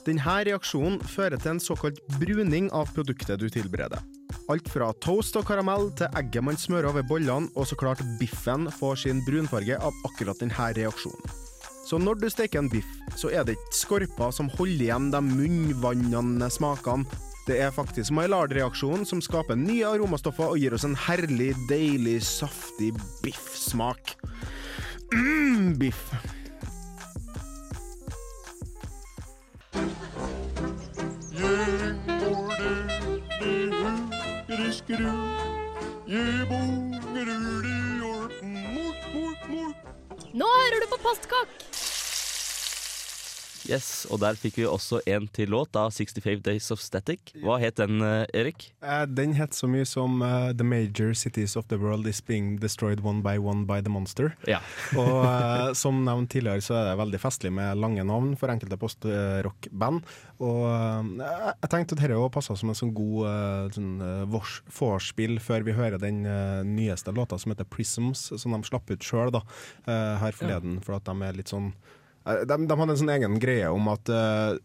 Denne 0.07 0.35
reaksjonen 0.47 0.99
fører 1.11 1.39
til 1.39 1.55
en 1.55 1.61
såkalt 1.63 1.99
bruning 2.19 2.69
av 2.75 2.89
produktet 2.95 3.41
du 3.41 3.49
tilbereder. 3.51 3.99
Alt 4.49 4.69
fra 4.71 4.89
toast 5.03 5.35
og 5.37 5.45
karamell 5.49 5.89
til 5.99 6.09
egget 6.17 6.45
man 6.45 6.57
smører 6.57 6.89
over 6.89 7.05
bollene, 7.05 7.51
og 7.55 7.67
så 7.69 7.77
klart 7.77 8.01
biffen 8.21 8.69
får 8.79 9.03
sin 9.03 9.21
brunfarge 9.27 9.77
av 9.77 9.95
akkurat 10.07 10.39
denne 10.41 10.71
reaksjonen. 10.79 11.37
Så 11.89 11.97
når 11.97 12.19
du 12.21 12.27
steker 12.29 12.61
en 12.61 12.69
biff, 12.69 12.89
så 13.17 13.31
er 13.33 13.45
det 13.45 13.55
ikke 13.57 13.77
skorpa 13.79 14.29
som 14.35 14.51
holder 14.59 14.85
igjen 14.85 15.09
de 15.13 15.21
munnvannende 15.25 16.49
smakene. 16.53 17.19
Det 17.49 17.57
er 17.57 17.73
faktisk 17.73 18.13
Maillard-reaksjonen 18.13 19.07
som 19.09 19.23
skaper 19.25 19.57
nye 19.57 19.87
aromastoffer 19.89 20.53
og 20.53 20.61
gir 20.61 20.75
oss 20.77 20.85
en 20.85 20.97
herlig, 21.07 21.55
deilig, 21.69 22.19
saftig 22.27 22.91
biffsmak. 23.23 24.13
mm, 25.13 25.79
biff. 25.81 26.37
Nå 34.89 34.97
hører 40.49 40.79
du 40.81 40.87
på 40.89 40.97
Postkokk! 41.03 41.78
Yes, 43.69 44.07
Og 44.09 44.17
der 44.23 44.37
fikk 44.39 44.57
vi 44.57 44.65
også 44.65 44.99
en 45.09 45.27
til 45.33 45.51
låt 45.53 45.77
av 45.77 45.91
65 45.93 46.41
Days 46.45 46.69
of 46.73 46.81
Static. 46.81 47.33
Hva 47.43 47.59
het 47.61 47.77
den, 47.77 48.01
eh, 48.01 48.25
Erik? 48.33 48.71
Uh, 48.81 49.05
Den 49.05 49.35
het 49.37 49.53
så 49.53 49.67
mye 49.69 49.85
som 49.85 50.21
uh, 50.21 50.51
The 50.53 50.65
major 50.65 51.13
cities 51.13 51.55
of 51.55 51.67
the 51.69 51.77
world 51.77 52.07
is 52.07 52.21
being 52.21 52.57
destroyed 52.59 53.03
one 53.05 53.21
by 53.21 53.37
one 53.37 53.65
by 53.65 53.81
the 53.81 53.89
monster. 53.89 54.35
Ja. 54.47 54.59
Og 54.97 55.25
uh, 55.25 55.73
som 55.77 56.01
nevnt 56.05 56.31
tidligere 56.33 56.63
så 56.65 56.79
er 56.79 56.89
det 56.89 56.97
veldig 56.99 57.21
festlig 57.21 57.51
med 57.53 57.77
lange 57.77 58.03
navn 58.03 58.33
for 58.39 58.49
enkelte 58.49 58.79
postrockband. 58.79 60.01
Og 60.39 60.63
jeg 61.19 61.69
tenkte 61.69 61.95
at 61.95 62.01
dette 62.01 62.17
også 62.17 62.33
passet 62.33 62.61
som 62.61 62.71
en 62.71 62.77
sånn 62.77 62.93
god 62.95 63.73
sånn, 63.75 63.89
vorspiel 64.31 65.35
før 65.43 65.65
vi 65.67 65.75
hører 65.75 65.99
den 65.99 66.21
nyeste 66.77 67.11
låta 67.11 67.37
som 67.37 67.51
heter 67.51 67.67
Prisms, 67.67 68.29
som 68.39 68.55
de 68.55 68.61
slapp 68.63 68.87
ut 68.87 69.03
sjøl 69.03 69.35
her 69.85 70.37
forleden, 70.37 70.79
for 70.85 70.95
at 70.95 71.09
de 71.09 71.27
er 71.27 71.35
litt 71.35 71.51
sånn 71.51 71.73
de, 72.25 72.57
de 72.67 72.75
hadde 72.77 72.93
en 72.93 72.99
sånn 72.99 73.11
egen 73.13 73.37
greie 73.41 73.69
om 73.71 73.87
at 73.91 74.09
uh, 74.11 74.57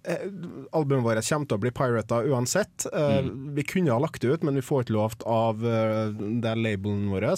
albumet 0.74 1.06
vårt 1.06 1.28
kommer 1.28 1.48
til 1.48 1.56
å 1.56 1.62
bli 1.62 1.72
pirata 1.74 2.18
uansett. 2.26 2.86
Eh, 2.92 3.22
Vi 3.56 3.64
kunne 3.68 3.94
ha 3.94 4.00
lagt 4.02 4.20
det 4.22 4.32
ut, 4.34 4.44
men 4.44 4.58
vi 4.58 4.64
får 4.64 4.84
ikke 4.84 4.96
lov 4.96 5.16
av 5.24 5.62
uh, 5.64 6.10
det 6.42 6.54
labelen 6.58 7.08
vår. 7.12 7.28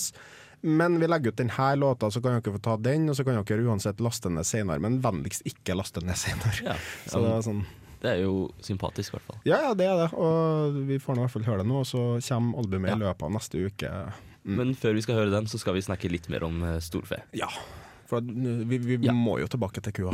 Men 0.66 0.98
vi 0.98 1.06
legger 1.06 1.30
ut 1.34 1.38
denne 1.38 1.70
låta, 1.78 2.10
så 2.10 2.22
kan 2.24 2.38
dere 2.40 2.54
få 2.56 2.62
ta 2.64 2.76
den, 2.80 3.08
og 3.12 3.16
så 3.18 3.26
kan 3.26 3.38
dere 3.38 3.66
uansett 3.68 4.00
laste 4.02 4.30
den 4.30 4.40
ned 4.40 4.48
senere. 4.48 4.82
Men 4.82 5.00
vennligst 5.04 5.46
ikke 5.46 5.76
laste 5.78 6.02
den 6.02 6.10
ned 6.10 6.18
senere. 6.18 6.54
Ja, 6.64 6.78
Så 7.10 7.22
det 7.22 7.34
er 7.36 7.44
sånn 7.46 7.66
Det 8.02 8.12
er 8.12 8.22
jo 8.24 8.48
sympatisk, 8.64 9.12
i 9.12 9.16
hvert 9.18 9.28
fall. 9.30 9.42
Ja, 9.46 9.60
ja, 9.68 9.74
det 9.78 9.86
er 9.86 10.00
det. 10.04 10.10
Og 10.16 10.80
vi 10.88 10.98
får 11.02 11.16
nå 11.16 11.22
i 11.22 11.26
hvert 11.28 11.36
fall 11.36 11.50
høre 11.52 11.62
det 11.62 11.70
nå, 11.70 11.82
og 11.84 11.90
så 11.92 12.06
kommer 12.28 12.64
albumet 12.64 12.96
i 12.96 13.02
løpet 13.04 13.28
av 13.28 13.36
neste 13.36 13.62
uke. 13.68 13.92
Men 14.46 14.76
før 14.78 14.94
vi 14.94 15.02
skal 15.02 15.20
høre 15.20 15.32
den, 15.34 15.48
så 15.50 15.58
skal 15.58 15.74
vi 15.74 15.82
snakke 15.82 16.10
litt 16.10 16.28
mer 16.30 16.44
om 16.46 16.60
eh, 16.62 16.78
storfe. 16.84 17.18
Ja. 17.36 17.48
For 18.06 18.20
vi, 18.22 18.78
vi 18.78 18.98
Ja. 19.06 19.12
må 19.12 19.38
jo 19.40 19.46
tilbake 19.50 19.82
til 19.82 19.92
kua. 20.00 20.12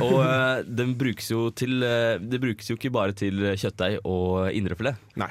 Og 0.00 0.14
uh, 0.20 0.62
den 0.64 0.94
brukes 1.00 1.28
jo 1.30 1.50
til 1.52 1.82
uh, 1.84 2.16
Det 2.18 2.40
brukes 2.40 2.70
jo 2.70 2.76
ikke 2.78 2.92
bare 2.94 3.12
til 3.12 3.42
kjøttdeig 3.54 3.98
og 4.04 4.48
indrefilet. 4.56 4.96
Nei. 5.20 5.30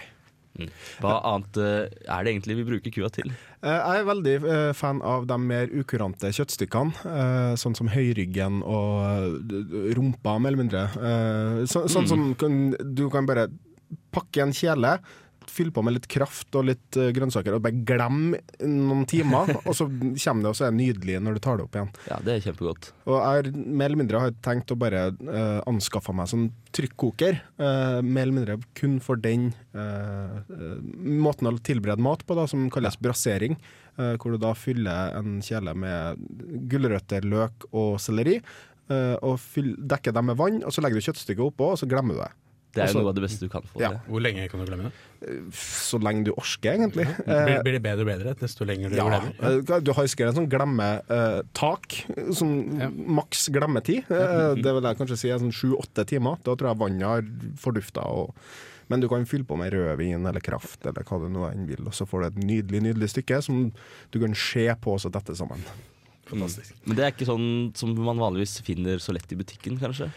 Hva 1.01 1.15
annet 1.25 1.57
uh, 1.57 1.87
er 2.13 2.23
det 2.27 2.29
egentlig 2.35 2.55
vi 2.59 2.65
bruker 2.67 2.93
kua 2.93 3.07
til? 3.09 3.31
Eh, 3.63 3.73
Jeg 3.73 4.03
er 4.03 4.05
veldig 4.05 4.33
eh, 4.45 4.73
fan 4.77 4.99
av 5.01 5.25
de 5.25 5.37
mer 5.41 5.71
ukurante 5.73 6.29
kjøttstykkene, 6.29 6.93
eh, 7.09 7.53
sånn 7.57 7.73
som 7.79 7.89
høyryggen 7.89 8.59
og 8.61 8.99
eh, 9.01 9.95
rumpa, 9.97 10.35
mer 10.37 10.51
eller 10.53 10.61
mindre. 10.61 10.83
Eh, 10.93 11.63
Så, 11.65 11.87
sånn 11.89 12.05
som 12.11 12.27
kan, 12.37 12.59
du 12.77 13.07
kan 13.09 13.25
bare 13.25 13.47
pakke 14.13 14.43
en 14.45 14.53
kjele, 14.53 14.99
fylle 15.53 15.73
på 15.73 15.83
med 15.85 15.95
litt 15.97 16.07
kraft 16.11 16.55
og 16.57 16.67
litt 16.69 16.97
eh, 16.99 17.11
grønnsaker, 17.15 17.55
og 17.55 17.63
bare 17.65 17.83
glem 17.87 18.33
noen 18.63 19.05
timer, 19.09 19.53
og 19.67 19.75
så 19.77 19.87
kommer 19.87 20.43
det, 20.43 20.49
og 20.51 20.57
så 20.57 20.67
er 20.67 20.73
det 20.73 20.79
nydelig 20.79 21.19
når 21.23 21.37
du 21.37 21.43
tar 21.43 21.59
det 21.59 21.67
opp 21.67 21.77
igjen. 21.77 21.93
Ja, 22.09 22.19
det 22.25 22.35
er 22.35 22.43
kjempegodt. 22.47 22.89
Og 23.07 23.17
jeg 23.17 23.43
har 23.43 23.51
mer 23.53 23.89
eller 23.89 24.01
mindre 24.01 24.23
har 24.23 24.35
tenkt 24.45 24.73
å 24.73 24.79
bare 24.79 25.05
uh, 25.13 25.59
anskaffe 25.69 26.15
meg 26.15 26.29
sånn 26.31 26.49
trykkoker. 26.73 27.39
Uh, 27.61 28.01
mer 28.01 28.25
eller 28.25 28.37
mindre 28.39 28.57
kun 28.77 28.99
for 29.03 29.19
den 29.21 29.51
uh, 29.77 30.41
måten 30.97 31.49
å 31.49 31.55
tilberede 31.63 32.03
mat 32.03 32.25
på, 32.25 32.37
da, 32.37 32.47
som 32.49 32.69
kalles 32.73 32.99
brasering. 33.01 33.57
Uh, 33.99 34.15
hvor 34.17 34.33
du 34.33 34.41
da 34.41 34.53
fyller 34.57 35.17
en 35.19 35.37
kjele 35.45 35.75
med 35.77 36.21
gulrøtter, 36.71 37.27
løk 37.29 37.69
og 37.71 37.99
selleri. 38.01 38.39
og 39.23 39.37
fyll, 39.39 39.69
dekker 39.79 40.11
dem 40.13 40.27
med 40.27 40.37
vann, 40.37 40.57
og 40.67 40.73
så 40.75 40.81
legger 40.83 40.99
du 40.99 41.05
kjøttstykket 41.05 41.45
oppå, 41.45 41.69
og 41.71 41.79
så 41.79 41.87
glemmer 41.89 42.17
du 42.17 42.19
det. 42.19 42.31
Det 42.73 42.81
er 42.81 42.87
Altså- 42.87 42.97
jo 42.97 43.01
noe 43.03 43.09
av 43.09 43.15
det 43.15 43.21
beste 43.23 43.39
du 43.45 43.49
kan 43.53 43.61
få 43.61 43.79
Ja. 43.79 43.89
Hvor 44.09 44.19
lenge 44.21 44.49
kan 44.49 44.59
du 44.59 44.65
glemme 44.65 44.89
det? 44.89 45.53
Så 45.53 45.99
lenge 46.01 46.23
du 46.25 46.31
orker, 46.33 46.73
egentlig. 46.73 47.05
Blir, 47.23 47.61
blir 47.63 47.71
det 47.77 47.81
bedre 47.83 48.01
og 48.01 48.07
bedre 48.09 48.33
desto 48.39 48.65
lenger 48.65 48.89
du 48.89 48.95
Ja, 48.97 49.05
glemmer? 49.07 49.69
eh, 49.69 49.79
du 49.79 49.93
har 49.93 50.03
sikkert 50.09 50.29
en 50.33 50.39
sånn 50.41 50.49
glemmetak, 50.49 51.87
sånn 52.33 52.79
Ja. 52.81 52.89
maks 52.89 53.47
glemmetid. 53.53 54.09
Eh, 54.09 54.55
det 54.55 54.73
vil 54.73 54.81
jeg 54.83 54.97
kanskje 54.97 55.17
si 55.17 55.29
er 55.29 55.37
sånn 55.39 55.53
sju-åtte 55.53 56.05
timer. 56.05 56.37
Da 56.43 56.55
tror 56.55 56.69
jeg 56.73 56.77
vannet 56.81 57.07
har 57.07 57.21
fordufta. 57.61 58.03
Men 58.89 58.99
du 58.99 59.07
kan 59.07 59.23
fylle 59.25 59.45
på 59.45 59.55
med 59.57 59.71
rødvin 59.71 60.25
eller 60.27 60.41
kraft 60.43 60.83
eller 60.85 61.03
hva 61.07 61.19
du 61.21 61.29
nå 61.31 61.45
enn 61.53 61.65
vil, 61.67 61.85
og 61.87 61.93
så 61.93 62.05
får 62.05 62.21
du 62.21 62.25
et 62.27 62.45
nydelig 62.45 62.81
nydelig 62.83 63.09
stykke 63.13 63.41
som 63.41 63.71
du 64.11 64.19
kan 64.19 64.33
se 64.35 64.67
på 64.75 64.93
og 64.93 64.99
så 64.99 65.09
dette 65.11 65.35
sammen. 65.37 65.61
Fantastisk. 66.27 66.73
Men 66.85 66.95
det 66.97 67.03
er 67.05 67.11
ikke 67.11 67.27
sånn 67.27 67.75
som 67.77 67.95
man 67.95 68.17
vanligvis 68.17 68.61
finner 68.61 68.97
så 68.97 69.13
lett 69.13 69.31
i 69.31 69.35
butikken, 69.35 69.79
kanskje? 69.79 70.11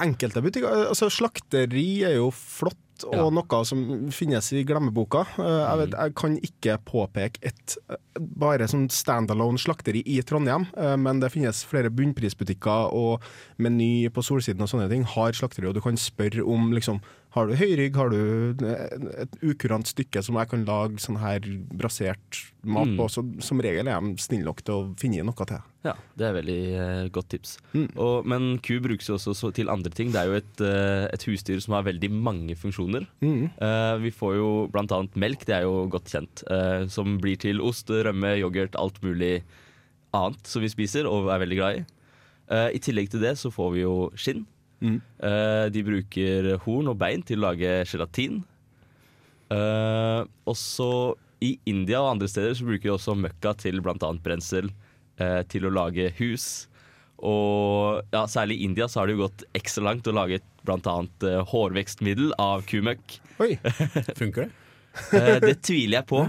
Enkelte 0.00 0.40
butikker 0.44 0.88
altså 0.88 1.10
Slakteri 1.12 2.02
er 2.08 2.18
jo 2.18 2.30
flott. 2.34 2.76
Og 3.06 3.14
Ja. 3.14 3.28
noe 3.30 3.58
som 3.64 4.10
finnes 4.10 4.48
i 4.58 4.64
glemmeboka. 4.66 5.20
Eh, 5.38 5.44
Jeg, 5.44 5.78
vet, 5.78 5.92
jeg 6.00 6.14
kan 6.18 6.32
ikke 6.42 6.78
påpeke 6.82 7.38
et 7.46 7.76
bare 8.18 8.66
sånn 8.66 8.88
standalone 8.90 9.56
slakteri 9.56 10.02
i 10.04 10.20
Trondheim, 10.26 10.66
eh, 10.76 10.96
men 10.96 11.20
det 11.20 11.30
finnes 11.30 11.62
flere 11.64 11.90
bunnprisbutikker 11.94 12.92
og 12.92 13.22
Meny 13.56 14.08
på 14.10 14.24
Solsiden 14.26 14.62
og 14.62 14.68
sånne 14.72 14.88
ting 14.90 15.04
har 15.04 15.30
slakteri, 15.30 15.68
og 15.68 15.74
du 15.74 15.80
kan 15.80 15.94
spørre 15.94 16.42
om 16.44 16.72
liksom 16.72 16.98
Har 17.36 17.48
du 17.48 17.58
høyrygg, 17.60 17.96
har 17.98 18.08
du 18.08 18.20
eh, 18.64 18.84
et 19.24 19.34
ukurant 19.44 19.86
stykke 19.86 20.22
som 20.24 20.38
jeg 20.40 20.48
kan 20.48 20.62
lage 20.68 21.02
sånn 21.02 21.18
her 21.20 21.44
brasert 21.76 22.40
mat 22.64 22.88
på? 22.96 23.08
Så 23.12 23.24
som 23.44 23.60
regel 23.64 23.90
er 23.90 24.00
de 24.00 24.22
snille 24.22 24.46
nok 24.46 24.62
til 24.64 24.74
å 24.74 24.86
finne 25.00 25.26
noe 25.28 25.48
til. 25.50 25.60
Ja, 25.84 25.92
det 26.18 26.24
er 26.26 26.34
veldig 26.38 26.58
uh, 26.72 27.04
godt 27.12 27.30
tips. 27.34 27.54
Mm. 27.74 27.86
Og, 28.00 28.26
men 28.28 28.48
ku 28.64 28.78
brukes 28.84 29.10
jo 29.10 29.18
også 29.18 29.36
så 29.36 29.52
til 29.54 29.70
andre 29.72 29.92
ting. 29.94 30.10
Det 30.14 30.22
er 30.22 30.32
jo 30.32 30.40
et, 30.40 30.64
uh, 30.64 31.04
et 31.12 31.28
husdyr 31.28 31.60
som 31.64 31.76
har 31.76 31.86
veldig 31.86 32.10
mange 32.16 32.56
funksjoner. 32.58 33.06
Mm. 33.20 33.52
Uh, 33.60 33.94
vi 34.02 34.12
får 34.14 34.38
jo 34.40 34.50
annet 34.78 35.20
melk, 35.20 35.44
det 35.48 35.58
er 35.60 35.68
jo 35.68 35.86
godt 35.92 36.08
kjent, 36.08 36.42
som 36.92 37.18
blir 37.20 37.36
til 37.40 37.60
ost, 37.60 37.90
rømme, 37.90 38.38
yoghurt, 38.40 38.76
alt 38.78 39.02
mulig 39.04 39.42
annet 40.16 40.48
som 40.48 40.64
vi 40.64 40.70
spiser 40.72 41.08
og 41.08 41.28
er 41.28 41.42
veldig 41.42 41.58
glad 41.58 41.80
i. 41.80 41.88
I 42.48 42.80
tillegg 42.80 43.10
til 43.12 43.20
det 43.20 43.34
så 43.36 43.50
får 43.52 43.74
vi 43.74 43.82
jo 43.82 43.96
skinn. 44.16 44.46
Mm. 44.84 44.98
Eh, 44.98 45.64
de 45.74 45.84
bruker 45.86 46.52
horn 46.64 46.92
og 46.92 46.98
bein 47.00 47.24
til 47.26 47.40
å 47.40 47.48
lage 47.48 47.80
gelatin. 47.88 48.42
Uh, 49.48 50.28
også 50.44 51.16
i 51.40 51.54
India 51.70 52.00
og 52.02 52.16
andre 52.16 52.28
steder 52.28 52.56
så 52.58 52.66
bruker 52.66 52.88
de 52.88 52.94
også 52.96 53.14
møkka 53.16 53.54
til 53.62 53.80
bl.a. 53.84 54.10
brensel, 54.22 54.72
eh, 55.22 55.40
til 55.50 55.68
å 55.68 55.72
lage 55.72 56.10
hus. 56.18 56.66
Og 57.18 58.04
ja, 58.14 58.24
særlig 58.30 58.58
i 58.58 58.68
India 58.68 58.88
så 58.90 59.00
har 59.00 59.08
det 59.08 59.16
jo 59.16 59.24
gått 59.24 59.44
ekstra 59.58 59.86
langt 59.88 60.06
å 60.10 60.14
lage 60.14 60.40
bl.a. 60.66 60.96
Uh, 61.24 61.42
hårvekstmiddel 61.50 62.34
av 62.42 62.66
kumøkk. 62.68 63.18
Oi! 63.42 63.54
Funker 64.20 64.46
det? 64.46 64.50
Eh, 65.14 65.36
det 65.42 65.58
tviler 65.62 66.00
jeg 66.00 66.08
på. 66.10 66.24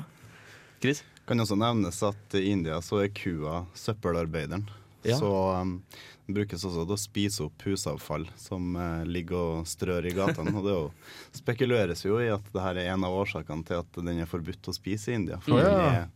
Chris? 0.82 1.04
Kan 1.30 1.42
også 1.42 1.58
nevnes 1.60 2.02
at 2.06 2.38
i 2.38 2.48
India 2.54 2.80
så 2.86 3.04
er 3.04 3.14
kua 3.14 3.64
søppelarbeideren. 3.78 4.66
Ja. 5.06 5.18
Så 5.18 5.30
um, 5.56 5.78
brukes 6.36 6.64
også 6.66 6.86
til 6.86 6.96
å 6.96 7.00
spise 7.00 7.44
opp 7.48 7.66
husavfall 7.68 8.28
som 8.40 8.76
eh, 8.78 9.04
ligger 9.10 9.60
og 9.62 9.68
strør 9.70 10.06
i 10.10 10.14
gatene. 10.16 10.54
og 10.58 10.64
det 10.68 10.76
jo, 10.76 10.86
spekuleres 11.40 12.06
jo 12.06 12.20
i 12.22 12.30
at 12.34 12.46
det 12.54 12.64
her 12.64 12.80
er 12.82 12.94
en 12.94 13.04
av 13.08 13.18
årsakene 13.24 13.66
til 13.68 13.82
at 13.82 14.00
den 14.00 14.22
er 14.24 14.30
forbudt 14.30 14.70
å 14.72 14.76
spise 14.76 15.12
i 15.12 15.20
India. 15.20 15.40
For 15.46 15.60
ja. 15.62 15.70
den 15.70 15.86
er 15.90 16.08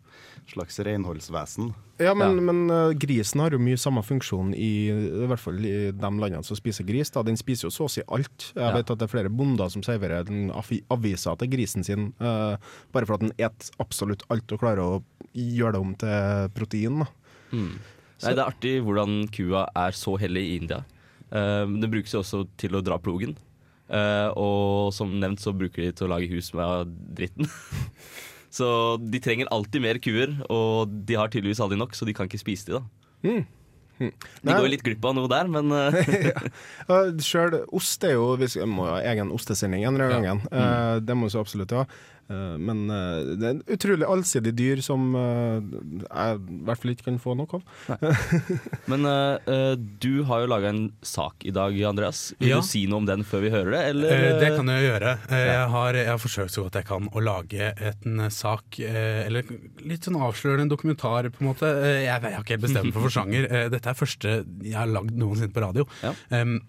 et 0.43 0.51
slags 0.53 0.77
renholdsvesen. 0.83 1.71
Ja, 2.01 2.13
men, 2.17 2.35
Ja. 2.37 2.43
men 2.51 2.59
uh, 2.73 2.91
grisen 2.99 3.39
har 3.41 3.53
jo 3.55 3.59
mye 3.63 3.77
samme 3.79 4.01
funksjon 4.03 4.51
i, 4.57 4.71
i 4.91 5.27
hvert 5.29 5.39
fall 5.41 5.57
i 5.63 5.91
de 5.93 6.09
landene 6.09 6.43
som 6.45 6.57
spiser 6.57 6.85
gris. 6.87 7.09
Da. 7.13 7.23
Den 7.25 7.37
spiser 7.39 7.69
jo 7.69 7.73
så 7.73 7.87
å 7.87 7.91
si 7.91 8.03
alt. 8.07 8.51
Jeg 8.53 8.61
Ja. 8.63 8.73
vet 8.75 8.91
at 8.91 8.99
det 8.99 9.07
er 9.07 9.13
flere 9.13 9.31
bonder 9.33 9.69
som 9.73 9.83
serverer 9.85 10.27
aviser 10.91 11.37
til 11.39 11.51
grisen 11.53 11.85
sin 11.85 12.11
uh, 12.21 12.57
bare 12.91 13.05
for 13.09 13.15
at 13.17 13.25
den 13.25 13.33
et 13.37 13.71
absolutt 13.79 14.25
alt 14.33 14.51
og 14.51 14.59
klarer 14.61 14.83
å 14.83 15.03
gjøre 15.33 15.77
det 15.77 15.81
om 15.81 15.95
til 15.95 16.49
protein. 16.57 16.99
Da. 17.05 17.07
Mm. 17.53 17.73
Nei, 18.23 18.35
det 18.35 18.43
er 18.43 18.51
artig 18.51 18.75
hvordan 18.85 19.23
kua 19.33 19.65
er 19.85 19.97
så 19.97 20.15
hellig 20.21 20.43
i 20.49 20.59
India. 20.61 20.83
Uh, 21.33 21.65
den 21.65 21.89
brukes 21.91 22.13
jo 22.13 22.21
også 22.21 22.43
til 22.61 22.77
å 22.77 22.83
dra 22.85 22.99
plogen. 23.01 23.35
Uh, 23.93 24.29
og 24.39 24.93
som 24.95 25.11
nevnt 25.19 25.41
så 25.43 25.51
bruker 25.55 25.83
de 25.83 25.91
til 25.93 26.07
å 26.07 26.13
lage 26.13 26.29
hus 26.31 26.53
med 26.57 26.93
dritten. 27.17 27.49
så 28.57 28.69
de 29.01 29.21
trenger 29.23 29.51
alltid 29.53 29.83
mer 29.83 29.99
kuer, 30.03 30.37
og 30.53 30.93
de 31.07 31.19
har 31.19 31.33
tydeligvis 31.33 31.61
aldri 31.63 31.79
nok, 31.81 31.97
så 31.97 32.07
de 32.07 32.15
kan 32.15 32.29
ikke 32.29 32.41
spise 32.41 32.69
de 32.69 32.79
da. 32.79 32.85
Mm. 33.23 33.43
De 33.99 34.09
Nei. 34.49 34.55
går 34.57 34.71
litt 34.71 34.83
glipp 34.83 35.05
av 35.05 35.13
noe 35.15 35.29
der, 35.31 35.49
men 35.51 35.69
eh, 35.77 36.39
Uh, 36.89 37.13
Sjøl 37.23 37.59
ost 37.71 38.03
er 38.03 38.15
jo 38.17 38.33
Vi 38.41 38.47
må 38.67 38.87
ha 38.89 38.97
egen 39.05 39.29
ostesending 39.31 39.85
en 39.87 39.99
annen 40.01 40.25
Ja. 40.25 40.33
Mm. 40.35 40.47
Uh, 40.49 40.95
det 41.05 41.15
må 41.15 41.29
vi 41.29 41.39
absolutt 41.39 41.75
ha. 41.77 41.85
Uh, 42.31 42.55
men 42.57 42.85
uh, 42.89 43.35
det 43.35 43.43
er 43.43 43.55
en 43.57 43.63
utrolig 43.75 44.07
allsidig 44.07 44.53
dyr 44.55 44.81
som 44.85 45.09
uh, 45.15 45.59
jeg 45.59 46.37
i 46.39 46.59
hvert 46.67 46.79
fall 46.81 46.93
ikke 46.93 47.07
kan 47.09 47.19
få 47.21 47.35
nok 47.35 47.57
av. 47.57 47.63
Men 48.91 49.05
eh, 49.07 49.51
eh, 49.53 49.73
du 50.03 50.23
har 50.27 50.43
jo 50.43 50.49
laga 50.51 50.69
en 50.71 50.81
sak 51.05 51.43
i 51.47 51.51
dag, 51.55 51.75
Andreas. 51.87 52.33
Vil 52.39 52.49
Ja. 52.53 52.59
du 52.61 52.67
si 52.67 52.85
noe 52.89 53.01
om 53.01 53.07
den 53.07 53.23
før 53.27 53.43
vi 53.45 53.51
hører 53.53 53.71
det, 53.75 53.81
eller? 53.93 54.13
Eh, 54.15 54.39
Det 54.41 54.49
kan 54.57 54.67
jeg 54.71 54.85
gjøre. 54.87 55.13
Eh, 55.29 55.43
Jeg 55.53 55.69
har, 55.75 55.93
jeg 55.99 56.07
har 56.11 56.21
forsøkt 56.21 56.53
så 56.55 56.63
godt 56.65 56.79
jeg 56.79 56.87
kan 56.89 57.09
å 57.11 57.23
lage 57.23 57.71
en 57.89 58.19
eh, 58.25 58.29
sak, 58.33 58.79
eh, 58.79 59.25
eller 59.27 59.43
litt 59.83 60.07
sånn 60.07 60.19
avslørende 60.19 60.69
dokumentar, 60.73 61.29
på 61.33 61.43
en 61.43 61.49
måte. 61.51 61.69
Eh, 61.69 62.03
Jeg, 62.05 62.21
jeg 62.21 62.35
har 62.37 62.43
ikke 62.43 62.55
helt 62.57 62.67
bestemt 62.67 62.91
meg 62.91 63.01
for 63.03 63.13
sjanger. 63.13 63.49
Eh, 63.51 63.67
Dette 63.73 63.89
er 63.93 63.99
første 63.99 64.37
jeg 64.63 64.77
har 64.77 64.87
lagd 64.91 65.11
noensinne 65.17 65.53
på 65.53 65.63
radio. 65.63 65.87
Ja. 66.03 66.13
Um, 66.31 66.59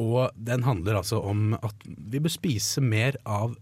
og 0.00 0.30
den 0.40 0.62
handler 0.64 1.02
altså 1.02 1.20
om 1.22 1.52
at 1.58 1.76
vi 1.86 2.18
bør 2.24 2.32
spise 2.32 2.80
mer 2.80 3.18
av 3.28 3.54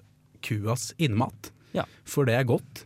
kuas 0.45 0.91
innmat. 0.99 1.53
Ja. 1.77 1.87
For 2.09 2.29
det 2.29 2.39
er 2.39 2.49
godt. 2.49 2.85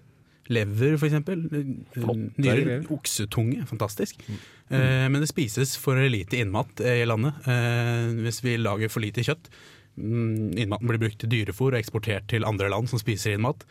Lever, 0.52 0.98
for 1.00 1.08
eksempel. 1.08 1.46
Flotte 1.94 2.80
Oksetunge. 2.92 3.64
Fantastisk. 3.70 4.20
Eh, 4.68 5.06
men 5.08 5.22
det 5.22 5.30
spises 5.30 5.76
for 5.80 5.96
lite 6.10 6.42
innmat 6.42 6.82
eh, 6.84 7.00
i 7.00 7.08
landet. 7.08 7.46
Eh, 7.48 8.10
hvis 8.26 8.42
vi 8.44 8.58
lager 8.60 8.92
for 8.92 9.04
lite 9.04 9.24
kjøtt. 9.24 9.48
Mm, 9.94 10.52
Innmaten 10.58 10.90
blir 10.90 11.00
brukt 11.00 11.20
til 11.22 11.30
dyrefôr 11.30 11.72
og 11.72 11.80
eksportert 11.80 12.26
til 12.32 12.46
andre 12.48 12.68
land 12.72 12.90
som 12.90 13.00
spiser 13.00 13.36
innmat. 13.36 13.64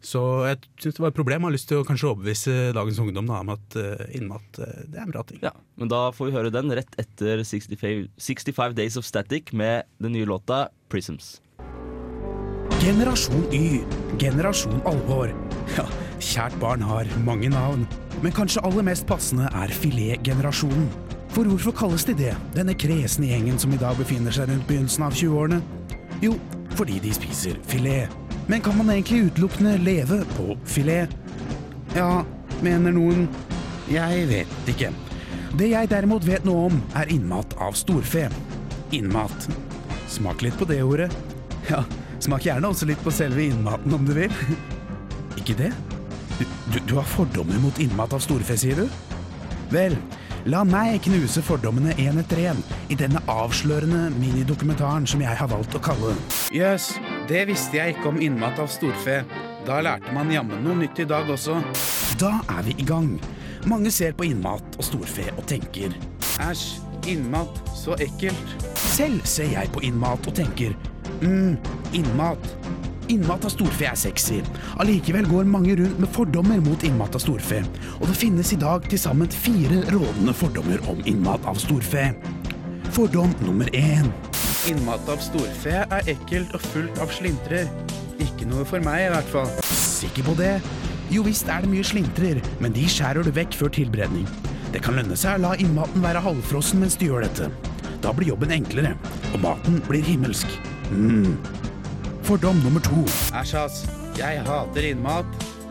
Så 0.00 0.20
jeg 0.48 0.62
syns 0.80 0.96
det 0.96 1.02
var 1.02 1.12
et 1.12 1.18
problem. 1.18 1.42
Jeg 1.42 1.50
har 1.50 1.54
lyst 1.58 1.68
til 1.68 1.80
å 1.82 1.86
kanskje 1.86 2.08
overbevise 2.08 2.54
dagens 2.76 3.00
ungdom 3.02 3.28
da, 3.28 3.42
om 3.44 3.52
at 3.52 3.76
eh, 3.76 4.06
innmat 4.16 4.60
eh, 4.64 4.84
det 4.88 4.96
er 4.96 5.04
en 5.04 5.12
bra 5.12 5.24
ting. 5.28 5.42
Ja, 5.44 5.52
men 5.80 5.92
da 5.92 6.06
får 6.16 6.30
vi 6.30 6.36
høre 6.38 6.52
den 6.54 6.72
rett 6.76 6.96
etter 7.00 7.42
65, 7.44 8.06
65 8.16 8.78
Days 8.78 8.96
of 9.00 9.08
Static 9.08 9.52
med 9.56 9.88
den 10.00 10.16
nye 10.16 10.28
låta 10.28 10.68
Prisms. 10.92 11.38
Generasjon 12.80 13.42
Y. 13.52 13.82
Generasjon 14.18 14.80
alvor. 14.88 15.28
Ja, 15.76 15.82
kjært 16.16 16.54
barn 16.62 16.80
har 16.80 17.08
mange 17.26 17.50
navn, 17.52 17.82
men 18.24 18.32
kanskje 18.32 18.62
aller 18.64 18.86
mest 18.86 19.04
passende 19.08 19.50
er 19.52 19.74
filetgenerasjonen. 19.82 20.86
For 21.34 21.44
hvorfor 21.44 21.76
kalles 21.76 22.06
de 22.08 22.14
det, 22.16 22.32
denne 22.56 22.72
kresne 22.72 23.28
gjengen 23.28 23.60
som 23.60 23.76
i 23.76 23.82
dag 23.82 24.00
befinner 24.00 24.32
seg 24.32 24.48
rundt 24.48 24.64
begynnelsen 24.70 25.04
av 25.04 25.12
20-årene? 25.12 25.60
Jo, 26.24 26.32
fordi 26.80 26.96
de 27.04 27.12
spiser 27.20 27.60
filet. 27.68 28.08
Men 28.48 28.64
kan 28.64 28.80
man 28.80 28.88
egentlig 28.96 29.28
utelukkende 29.28 29.76
leve 29.84 30.22
på 30.38 30.56
filet? 30.64 31.12
Ja, 31.92 32.24
mener 32.64 32.96
noen. 32.96 33.28
Jeg 33.92 34.24
vet 34.32 34.72
ikke. 34.72 34.94
Det 35.52 35.68
jeg 35.74 35.92
derimot 35.92 36.24
vet 36.24 36.48
noe 36.48 36.70
om, 36.72 36.80
er 36.96 37.12
innmat 37.12 37.58
av 37.60 37.76
storfe. 37.76 38.30
Innmat. 38.96 39.50
Smak 40.08 40.40
litt 40.48 40.56
på 40.56 40.64
det 40.72 40.80
ordet. 40.80 41.12
Ja, 41.68 41.84
smak 42.24 42.46
gjerne 42.46 42.70
også 42.70 42.88
litt 42.90 43.00
på 43.04 43.12
selve 43.14 43.46
innmaten 43.48 43.94
om 43.96 44.06
du 44.06 44.14
vil. 44.16 44.32
Ikke 45.40 45.56
det? 45.58 45.70
Du, 46.38 46.44
du, 46.72 46.78
du 46.92 46.96
har 46.96 47.08
fordommer 47.08 47.60
mot 47.60 47.78
innmat 47.82 48.14
av 48.16 48.22
storfe, 48.24 48.56
sier 48.60 48.82
du? 48.82 48.86
Vel, 49.70 49.94
la 50.50 50.62
meg 50.64 51.02
knuse 51.04 51.42
fordommene 51.44 51.94
én 52.00 52.18
etter 52.22 52.40
én 52.50 52.62
i 52.90 52.96
denne 52.98 53.20
avslørende 53.30 54.08
minidokumentaren 54.16 55.06
som 55.08 55.22
jeg 55.22 55.36
har 55.36 55.50
valgt 55.52 55.76
å 55.76 55.82
kalle 55.84 56.14
Jøss, 56.54 56.94
det 57.28 57.44
visste 57.50 57.78
jeg 57.78 57.94
ikke 57.94 58.10
om 58.10 58.20
innmat 58.24 58.58
av 58.58 58.70
storfe. 58.72 59.20
Da 59.68 59.78
lærte 59.84 60.14
man 60.16 60.32
jammen 60.32 60.64
noe 60.64 60.78
nytt 60.80 60.98
i 61.04 61.06
dag 61.08 61.28
også. 61.30 61.60
Da 62.18 62.38
er 62.56 62.64
vi 62.66 62.74
i 62.80 62.86
gang. 62.88 63.12
Mange 63.68 63.92
ser 63.92 64.16
på 64.16 64.26
innmat 64.26 64.80
og 64.80 64.86
storfe 64.86 65.28
og 65.36 65.44
tenker 65.48 65.92
Æsj, 66.40 66.80
innmat, 67.12 67.60
så 67.76 67.94
ekkelt. 68.00 68.56
Selv 68.80 69.20
ser 69.28 69.52
jeg 69.52 69.70
på 69.74 69.84
innmat 69.84 70.24
og 70.26 70.34
tenker 70.36 70.72
mm, 71.20 71.58
innmat. 71.96 72.56
Innmat 73.10 73.44
av 73.44 73.50
storfe 73.50 73.88
er 73.90 73.96
sexy. 73.98 74.38
Allikevel 74.82 75.26
går 75.26 75.48
mange 75.50 75.74
rundt 75.80 75.98
med 75.98 76.12
fordommer 76.14 76.60
mot 76.62 76.84
innmat 76.86 77.16
av 77.18 77.22
storfe. 77.24 77.62
Og 77.98 78.06
det 78.06 78.18
finnes 78.20 78.52
i 78.54 78.58
dag 78.60 78.86
til 78.90 79.00
sammen 79.02 79.30
fire 79.34 79.82
rådende 79.90 80.34
fordommer 80.36 80.82
om 80.90 81.00
innmat 81.10 81.46
av 81.50 81.58
storfe. 81.58 82.12
Fordom 82.94 83.34
nummer 83.42 83.70
én. 83.74 84.12
Innmat 84.70 85.08
av 85.10 85.22
storfe 85.24 85.82
er 85.82 86.12
ekkelt 86.12 86.54
og 86.54 86.62
fullt 86.70 87.02
av 87.02 87.10
slintrer. 87.16 87.66
Ikke 88.20 88.46
noe 88.46 88.66
for 88.68 88.82
meg, 88.84 89.08
i 89.08 89.12
hvert 89.14 89.32
fall. 89.32 89.50
Sikker 89.70 90.26
på 90.30 90.36
det? 90.38 90.54
Jo 91.10 91.24
visst 91.26 91.48
er 91.50 91.64
det 91.64 91.70
mye 91.72 91.86
slintrer, 91.86 92.38
men 92.62 92.74
de 92.76 92.84
skjærer 92.86 93.26
du 93.26 93.32
vekk 93.34 93.56
før 93.58 93.72
tilberedning. 93.74 94.28
Det 94.70 94.84
kan 94.84 94.94
lønne 94.94 95.16
seg 95.18 95.40
å 95.40 95.48
la 95.48 95.56
innmaten 95.58 96.04
være 96.04 96.22
halvfrossen 96.22 96.78
mens 96.84 96.94
du 97.00 97.08
gjør 97.08 97.26
dette. 97.26 97.50
Da 98.04 98.12
blir 98.14 98.30
jobben 98.30 98.54
enklere, 98.54 98.94
og 99.34 99.42
maten 99.42 99.80
blir 99.88 100.06
himmelsk. 100.06 100.54
Mm. 100.94 101.34
Fordom 102.26 102.60
nummer 102.64 102.80
to. 102.84 103.04
Æsj, 103.36 103.56
ass. 103.64 103.82
Jeg 104.18 104.42
hater 104.46 104.90
innmat. 104.92 105.26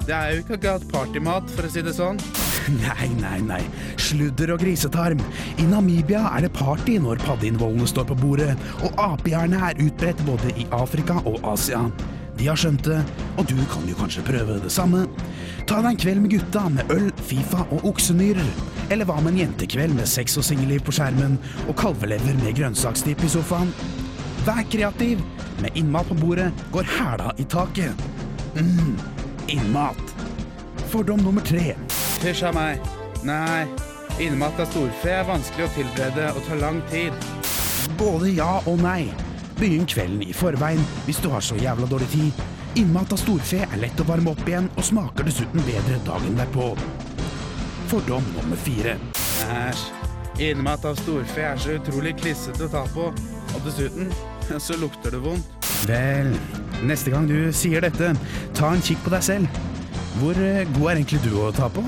Det 0.05 0.15
er 0.15 0.31
jo 0.33 0.43
ikke 0.43 0.57
akkurat 0.57 0.85
partymat, 0.91 1.49
for 1.53 1.67
å 1.67 1.71
si 1.71 1.83
det 1.85 1.93
sånn. 1.97 2.19
Nei, 2.83 3.07
nei, 3.17 3.39
nei. 3.41 3.61
Sludder 4.01 4.53
og 4.53 4.61
grisetarm. 4.61 5.21
I 5.57 5.65
Namibia 5.69 6.25
er 6.35 6.45
det 6.45 6.51
party 6.53 6.99
når 7.01 7.21
paddeinnvollene 7.23 7.87
står 7.89 8.07
på 8.11 8.17
bordet, 8.19 8.51
og 8.85 8.97
apehjerne 9.01 9.61
er 9.69 9.79
utbredt 9.85 10.21
både 10.27 10.53
i 10.57 10.67
Afrika 10.75 11.17
og 11.29 11.39
Asia. 11.53 11.85
De 12.39 12.47
har 12.47 12.59
skjønt 12.59 12.85
det, 12.87 12.99
og 13.35 13.47
du 13.49 13.57
kan 13.71 13.87
jo 13.89 13.97
kanskje 13.99 14.25
prøve 14.27 14.59
det 14.63 14.71
samme. 14.71 15.05
Ta 15.67 15.81
deg 15.81 15.91
en 15.91 16.01
kveld 16.03 16.23
med 16.23 16.35
gutta 16.35 16.67
med 16.71 16.93
øl, 16.93 17.09
Fifa 17.29 17.65
og 17.67 17.89
oksenyrer. 17.89 18.53
Eller 18.89 19.09
hva 19.09 19.17
med 19.19 19.33
en 19.33 19.41
jentekveld 19.43 19.97
med 19.97 20.07
sex 20.09 20.37
og 20.39 20.45
singelliv 20.47 20.85
på 20.85 20.95
skjermen, 20.95 21.35
og 21.67 21.75
kalvelever 21.79 22.37
med 22.43 22.55
grønnsaksdipp 22.57 23.25
i 23.25 23.33
sofaen? 23.33 23.73
Vær 24.49 24.63
kreativ! 24.65 25.19
Med 25.61 25.75
innmat 25.77 26.07
på 26.09 26.15
bordet 26.17 26.51
går 26.71 26.83
hæla 26.83 27.33
i 27.37 27.43
taket. 27.43 27.93
mm, 28.55 28.99
innmat. 29.47 30.15
Fordom 30.89 31.19
nummer 31.19 31.41
tre. 31.41 31.75
Hysj 32.23 32.47
av 32.47 32.55
meg. 32.55 32.79
Nei, 33.23 33.67
innmat 34.19 34.57
av 34.59 34.65
storfe 34.71 35.11
er 35.13 35.27
vanskelig 35.27 35.67
å 35.67 35.73
tilberede 35.75 36.31
og 36.33 36.47
tar 36.47 36.57
lang 36.63 36.79
tid. 36.89 37.13
Både 37.99 38.31
ja 38.33 38.55
og 38.65 38.81
nei. 38.81 39.11
Begynn 39.59 39.85
kvelden 39.85 40.25
i 40.25 40.33
forveien 40.33 40.81
hvis 41.05 41.21
du 41.21 41.29
har 41.29 41.45
så 41.45 41.59
jævla 41.59 41.85
dårlig 41.85 42.09
tid. 42.15 42.41
Innmat 42.81 43.13
av 43.13 43.21
storfe 43.21 43.61
er 43.67 43.77
lett 43.83 44.01
å 44.01 44.07
varme 44.09 44.33
opp 44.33 44.49
igjen 44.49 44.71
og 44.73 44.89
smaker 44.89 45.29
dessuten 45.29 45.61
bedre 45.69 46.01
dagen 46.09 46.41
derpå. 46.41 46.71
Fordom 47.93 48.25
nummer 48.33 48.57
fire. 48.65 48.97
Æsj. 49.45 49.85
Innmat 50.49 50.89
av 50.89 50.97
storfe 51.05 51.45
er 51.53 51.57
så 51.61 51.77
utrolig 51.77 52.15
klissete 52.17 52.65
å 52.65 52.73
ta 52.73 52.85
på, 52.95 53.09
og 53.11 53.65
dessuten 53.65 54.09
så 54.65 54.77
lukter 54.79 55.13
det 55.13 55.21
vondt. 55.23 55.55
Vel, 55.87 56.33
neste 56.87 57.13
gang 57.13 57.27
du 57.29 57.49
sier 57.55 57.83
dette, 57.85 58.13
ta 58.57 58.73
en 58.73 58.83
kikk 58.83 59.01
på 59.05 59.13
deg 59.13 59.25
selv. 59.25 59.59
Hvor 60.19 60.37
eh, 60.43 60.67
god 60.75 60.91
er 60.91 60.99
egentlig 60.99 61.21
du 61.23 61.33
å 61.39 61.51
ta 61.55 61.69
på? 61.71 61.83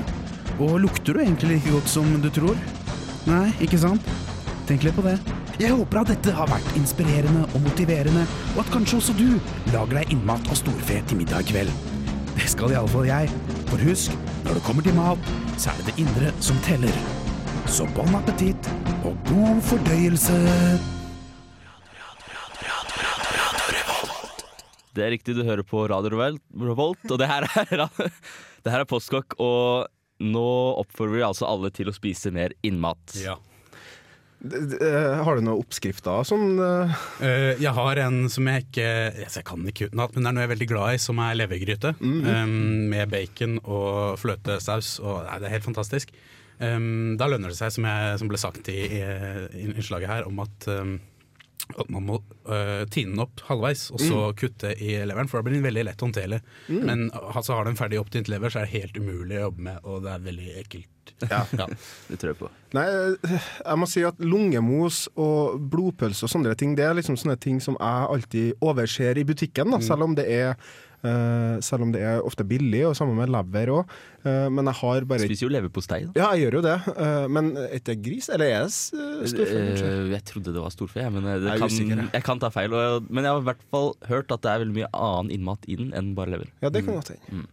Og 0.62 0.78
lukter 0.84 1.16
du 1.16 1.22
egentlig 1.22 1.56
like 1.56 1.74
godt 1.74 1.90
som 1.90 2.08
du 2.22 2.30
tror? 2.32 2.58
Nei, 3.28 3.48
ikke 3.64 3.80
sant? 3.82 4.06
Tenk 4.68 4.86
litt 4.86 4.96
på 4.96 5.04
det. 5.06 5.16
Jeg 5.60 5.74
håper 5.76 6.00
at 6.00 6.12
dette 6.14 6.32
har 6.34 6.48
vært 6.50 6.76
inspirerende 6.78 7.44
og 7.52 7.64
motiverende, 7.66 8.24
og 8.54 8.62
at 8.64 8.70
kanskje 8.72 8.98
også 8.98 9.16
du 9.18 9.26
lager 9.74 9.98
deg 10.00 10.14
innmat 10.14 10.48
av 10.50 10.58
storfe 10.58 11.02
til 11.08 11.20
middag 11.20 11.44
i 11.44 11.50
kveld. 11.52 11.74
Det 12.32 12.48
skal 12.50 12.72
iallfall 12.72 13.10
jeg. 13.10 13.28
For 13.68 13.84
husk, 13.84 14.16
når 14.46 14.58
det 14.58 14.64
kommer 14.66 14.86
til 14.86 14.96
mat, 14.96 15.30
så 15.60 15.70
er 15.72 15.82
det 15.82 15.92
det 15.92 16.06
indre 16.06 16.32
som 16.40 16.58
teller. 16.66 16.96
Så 17.70 17.86
bon 17.96 18.18
appétit 18.18 18.72
og 19.04 19.14
god 19.28 19.62
fordøyelse. 19.68 20.91
Det 24.92 25.04
er 25.06 25.14
riktig, 25.14 25.36
du 25.38 25.44
hører 25.46 25.64
på 25.64 25.86
Radio 25.88 26.12
Revolt, 26.12 27.06
og 27.08 27.18
det 27.20 27.28
her 27.30 27.46
er, 27.48 27.86
det 28.64 28.74
her 28.74 28.82
er 28.84 28.88
Postkokk. 28.88 29.38
Og 29.40 29.88
nå 30.22 30.48
oppfordrer 30.82 31.18
vi 31.20 31.24
altså 31.26 31.48
alle 31.48 31.72
til 31.74 31.90
å 31.90 31.96
spise 31.96 32.30
mer 32.34 32.54
innmat. 32.66 33.16
Ja. 33.18 33.38
Eh, 34.42 35.22
Har 35.22 35.38
du 35.38 35.44
noen 35.46 35.60
oppskrifter 35.62 36.24
sånn 36.26 36.56
eh, 36.58 36.94
Eh, 37.22 37.60
jeg 37.62 37.70
har 37.76 38.00
en 38.02 38.24
som 38.32 38.48
jeg 38.50 38.64
ikke 38.64 38.86
altså 39.22 39.38
Jeg 39.38 39.46
kan 39.46 39.68
ikke 39.70 39.86
utenat, 39.92 40.16
men 40.16 40.24
det 40.24 40.30
er 40.30 40.34
noe 40.34 40.42
jeg 40.42 40.48
er 40.48 40.54
veldig 40.56 40.68
glad 40.72 40.96
i, 40.96 41.02
som 41.02 41.20
er 41.22 41.36
levergryte. 41.38 41.92
um, 42.02 42.88
med 42.90 43.12
bacon 43.12 43.60
og 43.62 44.18
fløtesaus. 44.18 44.96
Og, 44.98 45.22
nei, 45.28 45.38
det 45.38 45.46
er 45.48 45.54
helt 45.56 45.68
fantastisk. 45.68 46.10
Um, 46.58 47.14
da 47.18 47.28
lønner 47.30 47.50
det 47.52 47.58
seg, 47.58 47.70
som, 47.74 47.86
jeg, 47.86 48.18
som 48.18 48.30
ble 48.30 48.38
sagt 48.38 48.68
i, 48.70 48.80
i, 48.98 49.68
innslaget 49.72 50.10
her, 50.10 50.26
om 50.26 50.42
at, 50.42 50.66
um, 50.68 50.96
at 50.98 51.11
man 51.88 52.04
må 52.04 52.18
uh, 52.48 52.84
tine 52.92 53.14
den 53.14 53.22
opp 53.22 53.42
halvveis, 53.48 53.86
og 53.94 54.02
så 54.02 54.22
kutte 54.38 54.72
i 54.76 54.94
leveren, 55.06 55.30
for 55.30 55.40
da 55.40 55.46
blir 55.46 55.58
den 55.58 55.66
veldig 55.66 55.86
lett 55.88 56.02
håndterlig. 56.04 56.40
Men 56.68 57.06
altså, 57.16 57.56
har 57.56 57.64
du 57.64 57.72
en 57.72 57.78
ferdig 57.78 58.00
opptint 58.00 58.30
lever, 58.32 58.52
så 58.52 58.62
er 58.62 58.68
det 58.68 58.82
helt 58.82 58.98
umulig 58.98 59.38
å 59.38 59.46
jobbe 59.48 59.66
med, 59.68 59.86
og 59.86 60.02
det 60.06 60.16
er 60.16 60.26
veldig 60.30 60.50
ekkelt. 60.64 60.88
Ja, 61.30 61.42
det 61.50 62.16
tror 62.18 62.30
jeg 62.30 62.38
på. 62.38 62.48
Nei, 62.74 62.84
jeg 63.26 63.78
må 63.78 63.86
si 63.90 64.04
at 64.06 64.20
lungemos 64.22 65.04
og 65.18 65.58
blodpølse 65.70 66.26
og 66.26 66.30
sånne 66.30 66.54
ting, 66.58 66.76
det 66.78 66.86
er 66.86 66.96
liksom 66.98 67.18
sånne 67.18 67.36
ting 67.42 67.58
som 67.62 67.76
jeg 67.78 68.08
alltid 68.14 68.62
overser 68.62 69.18
i 69.18 69.26
butikken, 69.26 69.74
da, 69.74 69.82
selv 69.82 70.06
om 70.06 70.16
det 70.18 70.26
er 70.30 70.54
selv 71.02 71.82
om 71.82 71.90
det 71.92 72.00
er 72.06 72.20
ofte 72.22 72.44
billig, 72.46 72.84
og 72.86 72.94
sammen 72.94 73.16
med 73.18 73.28
lever 73.32 73.72
òg. 73.74 73.88
men 74.54 74.64
jeg 74.70 74.74
har 74.80 75.04
bare 75.10 75.18
Spiser 75.26 75.48
jo 75.48 75.50
leverpostei. 75.50 76.04
da. 76.06 76.12
Ja, 76.14 76.28
jeg 76.36 76.44
gjør 76.46 76.54
jo 76.60 76.62
det. 76.68 76.76
eh, 76.96 77.26
men 77.28 77.56
er 77.56 77.80
det 77.82 77.96
gris, 78.04 78.28
eller 78.30 78.46
er 78.46 78.62
det 78.68 78.70
storfe? 79.32 79.56
Eh, 79.58 80.10
Jeg 80.12 80.24
trodde 80.30 80.52
det 80.54 80.62
var 80.62 80.70
storfe, 80.70 81.10
men 81.10 81.24
eh, 81.26 81.38
det 81.42 81.58
Jeg 81.58 81.58
kan, 81.58 82.08
jeg. 82.12 82.22
kan 82.24 82.38
ta 82.38 82.48
feil. 82.54 82.70
Men 83.10 83.24
jeg 83.24 83.32
har 83.32 83.40
i 83.42 83.48
hvert 83.50 83.64
fall 83.70 83.94
hørt 84.06 84.30
at 84.30 84.42
det 84.42 84.50
er 84.52 84.62
veldig 84.64 84.76
mye 84.78 84.92
annen 84.94 85.30
innmat 85.34 85.66
i 85.66 85.76
den 85.76 85.92
enn 85.92 86.14
bare 86.14 86.30
lever. 86.36 86.48
Ja, 86.62 86.70
det 86.70 86.84
kan 86.86 86.94
godt 87.00 87.10
hende. 87.16 87.42
Mm. 87.42 87.46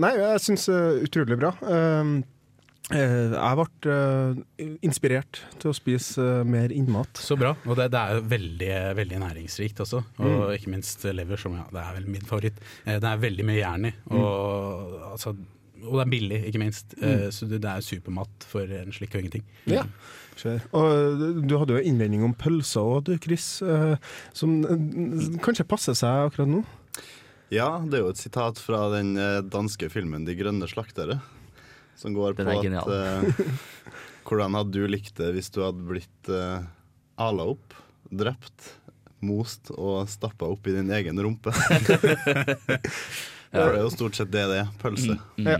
Nei, 0.00 0.14
jeg 0.16 0.40
syns 0.40 0.64
utrolig 1.04 1.36
bra. 1.38 1.50
Eh, 1.60 2.22
jeg 2.90 3.58
ble 3.60 3.92
eh, 3.92 4.70
inspirert 4.82 5.42
til 5.62 5.70
å 5.70 5.74
spise 5.76 6.18
eh, 6.40 6.44
mer 6.48 6.72
innmat. 6.74 7.20
Så 7.22 7.36
bra. 7.38 7.52
Og 7.68 7.76
det, 7.78 7.90
det 7.94 8.00
er 8.00 8.16
jo 8.18 8.24
veldig, 8.32 8.70
veldig 8.98 9.20
næringsrikt 9.22 9.82
også. 9.84 10.00
Og 10.18 10.26
Mm. 10.30 10.54
ikke 10.56 10.72
minst 10.74 11.04
lever, 11.04 11.36
som 11.38 11.54
ja, 11.54 11.66
det 11.70 11.84
er 11.84 11.94
vel 12.00 12.08
min 12.10 12.26
favoritt. 12.26 12.58
Eh, 12.86 12.98
Det 12.98 13.04
er 13.12 13.22
veldig 13.22 13.46
mye 13.46 13.60
jern 13.60 13.86
i. 13.86 13.92
Og, 14.10 14.96
altså, 15.12 15.36
og 15.84 15.92
det 15.96 16.02
er 16.06 16.10
billig, 16.16 16.40
ikke 16.50 16.58
minst. 16.64 16.96
Mm. 17.00 17.30
Så 17.32 17.46
det, 17.48 17.60
det 17.62 17.70
er 17.70 17.80
supermat 17.86 18.44
for 18.50 18.62
en 18.80 18.90
slikk 18.92 19.14
og 19.14 19.22
ingenting. 19.22 19.44
Ja. 19.70 19.84
Og 20.72 21.22
du 21.46 21.54
hadde 21.60 21.74
jo 21.76 21.80
en 21.82 21.88
innvending 21.92 22.22
om 22.24 22.34
pølser 22.34 22.80
òg, 22.80 23.04
du 23.06 23.16
Chris, 23.20 23.60
eh, 23.62 23.96
som 24.32 24.62
eh, 24.64 25.38
kanskje 25.44 25.66
passer 25.68 25.94
seg 25.98 26.30
akkurat 26.30 26.48
nå? 26.48 26.62
Ja, 27.52 27.78
det 27.84 27.98
er 27.98 28.04
jo 28.06 28.12
et 28.14 28.20
sitat 28.22 28.58
fra 28.62 28.86
den 28.94 29.16
eh, 29.18 29.40
danske 29.42 29.88
filmen 29.92 30.24
'De 30.24 30.34
grønne 30.38 30.66
slaktere', 30.70 31.20
som 32.00 32.16
går 32.16 32.36
Den 32.38 32.48
på 32.48 32.56
at 32.80 32.92
eh, 32.96 33.44
Hvordan 34.30 34.54
hadde 34.56 34.76
du 34.76 34.86
likt 34.88 35.16
det 35.18 35.32
hvis 35.34 35.50
du 35.52 35.60
hadde 35.64 35.84
blitt 35.84 36.30
uh, 36.30 36.62
ala 37.20 37.48
opp, 37.52 37.74
drept, 38.14 38.76
most 39.26 39.72
og 39.74 40.08
stappa 40.08 40.48
opp 40.48 40.68
i 40.70 40.76
din 40.76 40.92
egen 40.94 41.18
rumpe? 41.20 41.52
For 43.50 43.72
det 43.74 43.80
er 43.80 43.82
jo 43.82 43.90
stort 43.92 44.18
sett 44.18 44.30
det 44.30 44.44
det 44.52 44.60
er. 44.62 44.68
Pølse. 44.78 45.16
Mm. 45.36 45.48
Ja. 45.56 45.58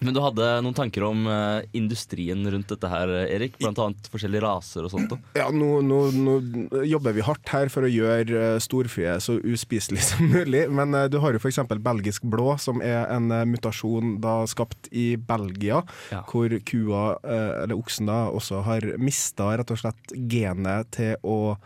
Men 0.00 0.16
du 0.16 0.22
hadde 0.24 0.48
noen 0.64 0.76
tanker 0.76 1.04
om 1.04 1.26
uh, 1.28 1.60
industrien 1.76 2.40
rundt 2.52 2.70
dette 2.72 2.88
her, 2.88 3.12
Erik? 3.26 3.58
Blant 3.60 3.80
annet 3.84 4.10
forskjellige 4.12 4.44
raser 4.44 4.86
og 4.86 4.94
sånt. 4.94 5.12
da. 5.12 5.18
Ja, 5.42 5.50
nå, 5.52 5.82
nå, 5.84 6.00
nå 6.16 6.84
jobber 6.88 7.16
vi 7.16 7.24
hardt 7.26 7.52
her 7.52 7.68
for 7.72 7.84
å 7.84 7.90
gjøre 7.92 8.56
uh, 8.56 8.60
storfe 8.62 9.18
så 9.20 9.36
uspiselig 9.44 10.02
som 10.10 10.32
mulig. 10.32 10.64
Men 10.72 10.96
uh, 10.96 11.04
du 11.10 11.20
har 11.22 11.36
jo 11.36 11.42
f.eks. 11.42 11.60
belgisk 11.84 12.24
blå, 12.30 12.54
som 12.60 12.80
er 12.84 13.08
en 13.10 13.30
eh, 13.34 13.46
mutasjon 13.48 14.16
da 14.22 14.40
skapt 14.50 14.90
i 14.92 15.14
Belgia. 15.16 15.82
Ja. 16.12 16.22
Hvor 16.28 16.52
kua, 16.66 17.04
eh, 17.24 17.62
eller 17.64 17.78
oksen, 17.78 18.10
da 18.10 18.22
også 18.30 18.62
har 18.66 18.86
mista 19.00 19.50
rett 19.58 19.72
og 19.72 19.80
slett 19.80 20.14
genet 20.30 20.92
til 20.96 21.16
å 21.26 21.56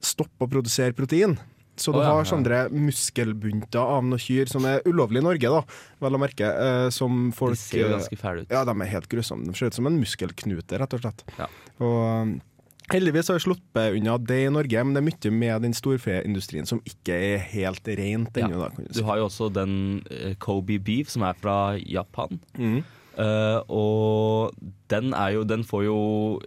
stoppe 0.00 0.46
å 0.46 0.50
produsere 0.50 0.96
protein. 0.96 1.36
Så 1.80 1.94
du 1.94 2.00
oh, 2.00 2.04
ja, 2.04 2.12
har 2.12 2.26
ja. 2.26 2.28
sånne 2.28 2.60
muskelbunter 2.76 3.80
av 3.80 4.04
noen 4.04 4.20
kyr 4.20 4.50
som 4.52 4.66
er 4.68 4.84
ulovlig 4.88 5.22
i 5.22 5.26
Norge, 5.26 5.52
da, 5.56 5.62
vel 6.04 6.18
å 6.18 6.20
merke. 6.20 6.50
eh, 6.50 6.90
som 6.94 7.30
folk 7.36 7.56
De 7.56 7.62
ser 7.62 7.82
jo 7.84 7.88
eh, 7.88 7.96
ganske 7.96 8.20
fæle 8.20 8.44
ut. 8.44 8.52
ja, 8.52 8.62
de 8.68 8.76
er 8.76 8.92
helt 8.92 9.08
grusomme. 9.10 9.48
De 9.48 9.56
ser 9.56 9.72
ut 9.72 9.80
som 9.80 9.88
en 9.88 9.98
muskelknute, 10.00 10.80
rett 10.80 10.96
og 10.96 11.02
slett. 11.04 11.24
Ja. 11.40 11.48
Og 11.80 11.98
um, 12.28 12.38
Heldigvis 12.90 13.28
har 13.30 13.36
vi 13.38 13.44
sluppet 13.44 13.96
unna 14.00 14.16
det 14.18 14.40
i 14.48 14.50
Norge, 14.50 14.82
men 14.82 14.96
det 14.96 15.00
er 15.00 15.06
mye 15.06 15.30
med 15.38 15.62
den 15.62 15.74
storfeindustrien 15.78 16.66
som 16.66 16.80
ikke 16.88 17.14
er 17.14 17.44
helt 17.52 17.86
rent 17.86 18.36
Ja. 18.36 18.48
ennå. 18.48 18.58
da, 18.64 18.70
kan 18.74 18.84
du 18.88 18.98
Du 18.98 19.04
har 19.06 19.20
jo 19.20 19.28
også 19.28 19.52
den 19.54 20.02
eh, 20.10 20.34
Kobe 20.42 20.78
beef, 20.82 21.08
som 21.08 21.22
er 21.22 21.38
fra 21.38 21.78
Japan. 21.78 22.40
Mm. 22.58 22.82
Uh, 23.20 23.60
og 23.68 24.54
den 24.88 25.12
jo 25.12 25.44
Den 25.44 25.62
får 25.64 25.84
jo 25.84 26.40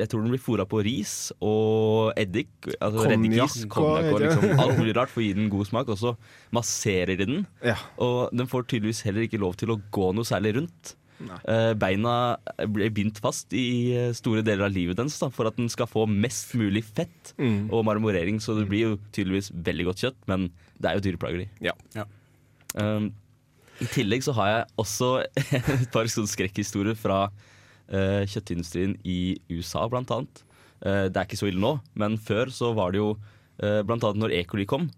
Jeg 0.00 0.08
tror 0.10 0.22
den 0.24 0.32
blir 0.32 0.40
fôra 0.42 0.64
på 0.68 0.80
ris 0.86 1.12
og 1.44 2.12
eddik. 2.18 2.50
Altså 2.80 3.04
Konjakk 3.04 3.12
reddikis, 3.14 3.58
og- 3.66 3.74
konjakk 3.76 4.08
og 4.14 4.22
liksom 4.24 4.58
alt 4.64 4.78
mulig 4.80 4.94
rart 4.96 5.12
for 5.12 5.20
å 5.22 5.26
gi 5.26 5.34
den 5.36 5.50
god 5.52 5.68
smak. 5.70 5.92
Og 5.92 6.00
så 6.00 6.14
masserer 6.56 7.14
de 7.20 7.26
den. 7.28 7.44
Ja. 7.64 7.76
Og 8.00 8.32
den 8.34 8.48
får 8.50 8.66
tydeligvis 8.72 9.04
heller 9.06 9.26
ikke 9.28 9.40
lov 9.42 9.54
til 9.60 9.74
å 9.76 9.78
gå 9.92 10.10
noe 10.16 10.26
særlig 10.28 10.56
rundt. 10.58 10.94
Eh, 11.20 11.74
beina 11.76 12.38
blir 12.72 12.88
bindt 12.96 13.18
fast 13.20 13.52
i 13.52 13.92
eh, 13.92 14.12
store 14.16 14.40
deler 14.40 14.70
av 14.70 14.72
livet 14.72 14.96
dens 14.96 15.18
da, 15.20 15.28
for 15.28 15.50
at 15.50 15.58
den 15.60 15.68
skal 15.68 15.84
få 15.90 16.06
mest 16.08 16.54
mulig 16.56 16.80
fett 16.88 17.34
Mm. 17.36 17.68
og 17.70 17.84
marmorering. 17.84 18.38
Så 18.40 18.56
det 18.56 18.64
blir 18.70 18.86
jo 18.86 18.94
tydeligvis 19.12 19.50
veldig 19.52 19.84
godt 19.90 20.00
kjøtt, 20.06 20.16
men 20.32 20.48
det 20.80 20.88
er 20.88 20.96
jo 20.96 21.04
dyreplageri. 21.10 21.48
Ja. 21.60 21.74
Um, 22.74 23.10
I 23.80 23.88
tillegg 23.92 24.24
så 24.24 24.32
har 24.36 24.48
jeg 24.52 24.64
også 24.80 25.10
et 25.36 25.90
par 25.92 26.08
skrekkhistorier 26.08 26.96
fra 26.96 27.26
eh, 27.90 28.22
kjøttindustrien 28.30 28.96
i 29.04 29.36
USA, 29.52 29.86
blant 29.90 30.10
annet. 30.14 30.42
Eh, 30.80 31.06
det 31.10 31.16
er 31.16 31.28
ikke 31.28 31.40
så 31.40 31.50
ille 31.50 31.62
nå, 31.62 31.76
men 32.00 32.16
før 32.20 32.52
så 32.54 32.72
var 32.76 32.94
det 32.94 33.02
jo 33.02 33.12
eh, 33.60 33.82
Blant 33.86 34.04
annet 34.06 34.22
når 34.22 34.34
E. 34.38 34.44
coli 34.48 34.66
kom, 34.68 34.88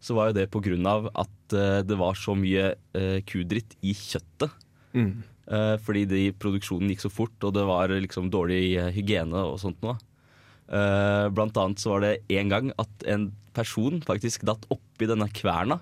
så 0.00 0.16
var 0.16 0.30
jo 0.30 0.38
det 0.38 0.50
på 0.52 0.62
grunn 0.64 0.86
av 0.88 1.08
at 1.16 1.56
eh, 1.56 1.80
det 1.86 1.98
var 1.98 2.18
så 2.18 2.36
mye 2.38 2.74
eh, 2.96 3.18
kudritt 3.28 3.76
i 3.84 3.94
kjøttet. 3.96 4.52
Mm. 4.96 5.24
Eh, 5.46 5.74
fordi 5.82 6.04
de, 6.10 6.22
produksjonen 6.36 6.92
gikk 6.92 7.04
så 7.06 7.12
fort, 7.12 7.36
og 7.42 7.54
det 7.56 7.64
var 7.68 7.94
liksom 7.94 8.30
dårlig 8.32 8.78
hygiene 8.96 9.46
og 9.46 9.58
sånt 9.62 9.82
noe. 9.86 9.98
Blant 10.66 11.54
annet 11.62 11.78
så 11.78 11.92
var 11.92 12.00
det 12.02 12.24
en 12.34 12.48
gang 12.50 12.72
at 12.82 13.04
en 13.06 13.28
person 13.54 14.00
faktisk 14.02 14.42
datt 14.48 14.64
oppi 14.74 15.06
denne 15.06 15.28
kverna, 15.30 15.76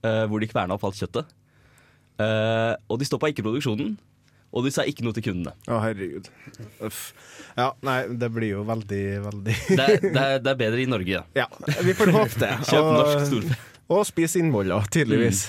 hvor 0.00 0.40
de 0.40 0.48
kverna 0.48 0.78
opp 0.78 0.86
alt 0.88 0.96
kjøttet. 0.96 1.28
Og 2.88 2.96
de 2.96 3.04
stoppa 3.04 3.28
ikke 3.28 3.44
produksjonen, 3.44 3.98
og 4.58 4.66
de 4.66 4.72
sa 4.74 4.84
ikke 4.88 5.04
noe 5.06 5.14
til 5.16 5.24
kundene. 5.28 5.54
Å, 5.70 5.78
herregud. 5.84 6.28
Uff. 6.84 7.00
Ja, 7.58 7.70
nei, 7.86 8.00
det 8.18 8.28
blir 8.34 8.52
jo 8.56 8.60
veldig, 8.66 9.02
veldig 9.24 9.54
Det 9.70 9.78
er, 9.82 9.96
det 10.02 10.22
er, 10.22 10.36
det 10.44 10.52
er 10.52 10.58
bedre 10.60 10.82
i 10.82 10.86
Norge, 10.90 11.14
ja. 11.16 11.24
Ja, 11.38 11.48
vi 11.86 11.94
får 11.98 12.12
håpe 12.14 12.42
det. 12.42 12.52
Kjøp 12.68 12.90
norsk 12.98 13.26
storfe. 13.30 13.58
Og 13.88 14.04
spis 14.04 14.34
innvoller, 14.36 14.84
tydeligvis. 14.92 15.46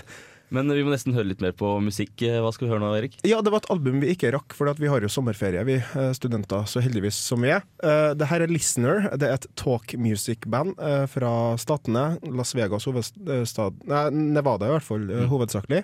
Men 0.50 0.72
vi 0.74 0.82
må 0.86 0.90
nesten 0.90 1.14
høre 1.14 1.30
litt 1.30 1.44
mer 1.44 1.54
på 1.58 1.76
musikk. 1.84 2.24
Hva 2.26 2.50
skal 2.54 2.66
vi 2.66 2.72
høre 2.74 2.82
nå, 2.82 2.90
Erik? 2.98 3.20
Ja, 3.28 3.38
det 3.46 3.52
var 3.54 3.62
et 3.62 3.70
album 3.74 4.00
vi 4.02 4.14
ikke 4.16 4.32
rakk, 4.34 4.56
for 4.58 4.70
vi 4.80 4.90
har 4.90 5.04
jo 5.06 5.12
sommerferie, 5.12 5.62
vi 5.68 5.78
eh, 5.78 6.12
studenter, 6.18 6.66
så 6.70 6.82
heldigvis 6.82 7.20
som 7.22 7.44
vi 7.46 7.52
er. 7.54 7.66
Eh, 7.86 8.12
det 8.18 8.30
her 8.32 8.42
er 8.42 8.52
Listener. 8.52 9.12
Det 9.20 9.30
er 9.30 9.38
et 9.38 9.50
talk 9.60 9.94
music-band 9.94 10.74
eh, 10.82 11.06
fra 11.12 11.34
statene. 11.62 12.06
Las 12.34 12.56
Vegas 12.58 12.90
hovedstad 12.90 13.84
Nei, 13.90 14.06
Nevada 14.40 14.70
i 14.70 14.74
hvert 14.74 14.88
fall, 14.88 15.06
eh, 15.14 15.28
hovedsakelig. 15.30 15.84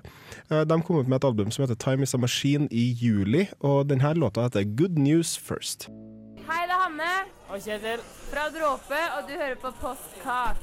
De 0.50 0.80
kom 0.86 1.02
ut 1.02 1.10
med 1.10 1.20
et 1.20 1.28
album 1.28 1.52
som 1.54 1.66
heter 1.66 1.78
Time 1.82 2.06
Is 2.06 2.16
A 2.18 2.22
Machine 2.22 2.70
i 2.74 2.88
juli, 2.98 3.46
og 3.62 3.86
denne 3.92 4.16
låta 4.18 4.48
heter 4.48 4.66
Good 4.78 4.98
News 4.98 5.36
First. 5.38 5.90
Hei, 6.46 6.64
det 6.66 6.74
er 6.74 6.82
Hanne. 6.88 7.12
Og 7.54 7.62
Kjetil. 7.62 8.02
Fra 8.32 8.48
Dråpe, 8.54 9.04
og 9.18 9.30
du 9.30 9.38
hører 9.38 9.60
på 9.62 9.70
Postkak. 9.82 10.58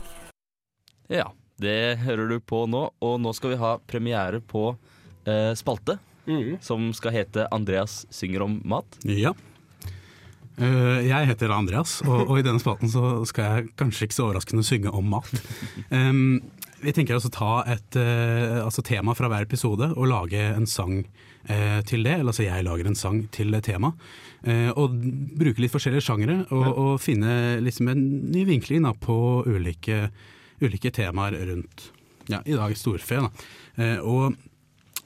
Ja, 1.11 1.31
det 1.63 2.03
hører 2.03 2.35
du 2.35 2.39
på 2.41 2.65
nå, 2.71 2.87
og 3.03 3.21
nå 3.23 3.33
skal 3.37 3.55
vi 3.55 3.61
ha 3.61 3.77
premiere 3.89 4.43
på 4.43 4.73
eh, 5.27 5.53
spalte. 5.59 5.99
Som 6.63 6.93
skal 6.95 7.17
hete 7.17 7.49
'Andreas 7.51 8.05
synger 8.11 8.45
om 8.45 8.61
mat'. 8.63 9.01
Ja. 9.11 9.35
Uh, 10.61 11.01
jeg 11.03 11.27
heter 11.27 11.51
Andreas, 11.51 12.03
og, 12.05 12.29
og 12.29 12.37
i 12.39 12.45
denne 12.45 12.61
spalten 12.61 12.91
så 12.93 13.25
skal 13.27 13.49
jeg 13.49 13.71
kanskje 13.81 14.07
ikke 14.07 14.15
så 14.15 14.27
overraskende 14.29 14.63
synge 14.63 14.93
om 14.93 15.09
mat. 15.11 15.31
Um, 15.91 16.43
vi 16.83 16.93
tenker 16.93 17.17
altså 17.17 17.33
ta 17.33 17.63
et 17.73 17.97
uh, 17.99 18.61
altså 18.63 18.85
tema 18.85 19.17
fra 19.19 19.31
hver 19.33 19.49
episode 19.49 19.89
og 19.97 20.11
lage 20.13 20.43
en 20.53 20.69
sang 20.69 21.01
uh, 21.49 21.81
til 21.89 22.05
det. 22.05 22.19
Eller 22.21 22.31
altså 22.31 22.47
jeg 22.47 22.69
lager 22.69 22.87
en 22.87 22.99
sang 22.99 23.25
til 23.35 23.51
det 23.55 23.65
temaet. 23.71 23.99
Eh, 24.43 24.71
og 24.75 24.95
bruke 25.39 25.63
litt 25.63 25.71
forskjellige 25.71 26.03
sjangere, 26.03 26.41
og, 26.51 26.67
og 26.67 26.93
finne 27.03 27.61
liksom 27.63 27.93
en 27.93 28.01
ny 28.33 28.43
vinkling 28.49 28.83
da, 28.83 28.91
på 28.99 29.15
ulike, 29.47 30.09
ulike 30.63 30.93
temaer 30.95 31.37
rundt 31.51 31.91
ja, 32.31 32.43
i 32.47 32.57
dag 32.57 32.75
storfe. 32.79 33.19
Da. 33.25 33.31
Eh, 33.83 33.99
og 33.99 34.37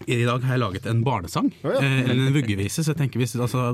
i 0.06 0.22
dag 0.26 0.42
har 0.44 0.56
jeg 0.56 0.60
laget 0.62 0.88
en 0.90 1.02
barnesang, 1.06 1.48
Å 1.64 1.76
ja. 1.76 1.80
eh, 1.80 2.00
eller 2.10 2.28
en 2.28 2.34
vuggevise. 2.36 2.82
Så 2.84 2.92
jeg 2.92 3.00
tenker 3.00 3.22
hvis 3.22 3.36
altså, 3.40 3.70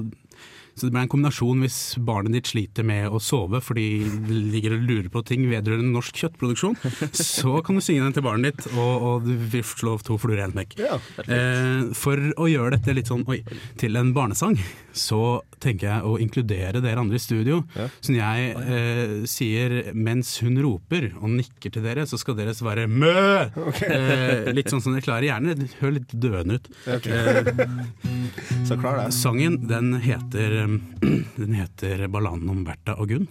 Så 0.75 0.87
det 0.89 0.95
ble 0.95 1.03
en 1.05 1.11
kombinasjon 1.13 1.61
hvis 1.65 1.79
barnet 2.01 2.33
ditt 2.37 2.49
sliter 2.53 2.87
med 2.89 3.11
å 3.13 3.19
sove 3.21 3.61
fordi 3.63 3.87
det 4.25 4.39
ligger 4.55 4.77
og 4.79 4.87
lurer 4.89 5.09
på 5.13 5.23
ting 5.29 5.45
vedrørende 5.51 5.93
norsk 5.93 6.17
kjøttproduksjon, 6.23 6.77
så 7.13 7.59
kan 7.67 7.77
du 7.77 7.83
synge 7.85 8.07
den 8.07 8.17
til 8.17 8.25
barnet 8.25 8.57
ditt, 8.57 8.71
og, 8.73 8.93
og 9.09 9.27
du 9.29 9.35
vil 9.53 9.67
slå 9.69 9.99
to 10.07 10.17
fluer 10.23 10.41
i 10.41 10.47
én 10.47 10.55
smekk. 10.55 10.77
Ja. 10.81 10.97
Eh, 11.27 11.91
for 11.99 12.17
å 12.41 12.49
gjøre 12.49 12.79
dette 12.79 12.95
litt 12.97 13.11
sånn 13.13 13.27
oi, 13.29 13.43
til 13.81 14.01
en 14.01 14.15
barnesang, 14.17 14.57
så 14.97 15.43
tenker 15.63 15.89
jeg 15.91 16.09
å 16.09 16.17
inkludere 16.21 16.81
dere 16.83 17.01
andre 17.05 17.21
i 17.21 17.23
studio. 17.23 17.61
Så 18.03 18.13
når 18.15 18.23
jeg 18.23 18.57
eh, 18.79 19.13
sier 19.31 19.77
mens 19.95 20.35
hun 20.43 20.57
roper 20.65 21.11
og 21.21 21.31
nikker 21.37 21.73
til 21.77 21.85
dere, 21.85 22.09
så 22.09 22.19
skal 22.21 22.37
dere 22.41 22.57
svare 22.57 22.89
mø! 22.91 23.13
Eh, 23.87 24.49
litt 24.57 24.73
sånn 24.73 24.83
som 24.83 24.97
dere 24.97 25.05
klarer. 25.05 25.29
Gjerne 25.29 25.69
hør 25.81 25.95
litt 25.99 26.13
døende 26.23 26.59
ut. 26.59 26.73
Eh, 26.89 27.53
Så 28.67 28.77
klar 28.81 28.99
det. 29.01 29.13
sangen 29.15 29.57
den 29.69 29.93
heter, 30.03 30.62
den 31.41 31.55
heter 31.55 32.09
'Balladen 32.09 32.51
om 32.51 32.65
Bertha 32.65 32.97
og 32.99 33.11
Gunn'. 33.11 33.29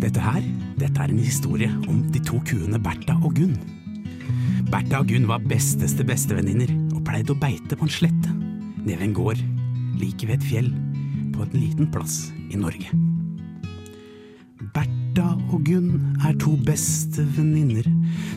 Dette 0.00 0.20
her, 0.20 0.42
dette 0.78 1.00
er 1.00 1.12
en 1.12 1.18
historie 1.18 1.70
om 1.88 2.02
de 2.12 2.20
to 2.20 2.40
kuene 2.44 2.80
Bertha 2.82 3.16
og 3.24 3.36
Gunn. 3.38 3.56
Bertha 4.70 5.00
og 5.00 5.08
Gunn 5.08 5.28
var 5.28 5.44
besteste 5.48 6.04
bestevenninner 6.04 6.72
og 6.94 7.04
pleide 7.06 7.32
å 7.32 7.40
beite 7.40 7.76
på 7.76 7.86
en 7.86 7.94
slette 7.94 8.34
nede 8.84 8.98
ved 8.98 9.06
en 9.08 9.16
gård 9.16 9.40
like 10.00 10.26
ved 10.26 10.38
et 10.38 10.48
fjell 10.48 10.70
på 11.34 11.44
en 11.44 11.56
liten 11.56 11.88
plass 11.94 12.32
i 12.50 12.58
Norge. 12.60 12.90
Bertha 14.74 15.30
og 15.52 15.64
Gunn 15.66 16.18
er 16.26 16.36
to 16.42 16.56
bestevenninner 16.66 17.88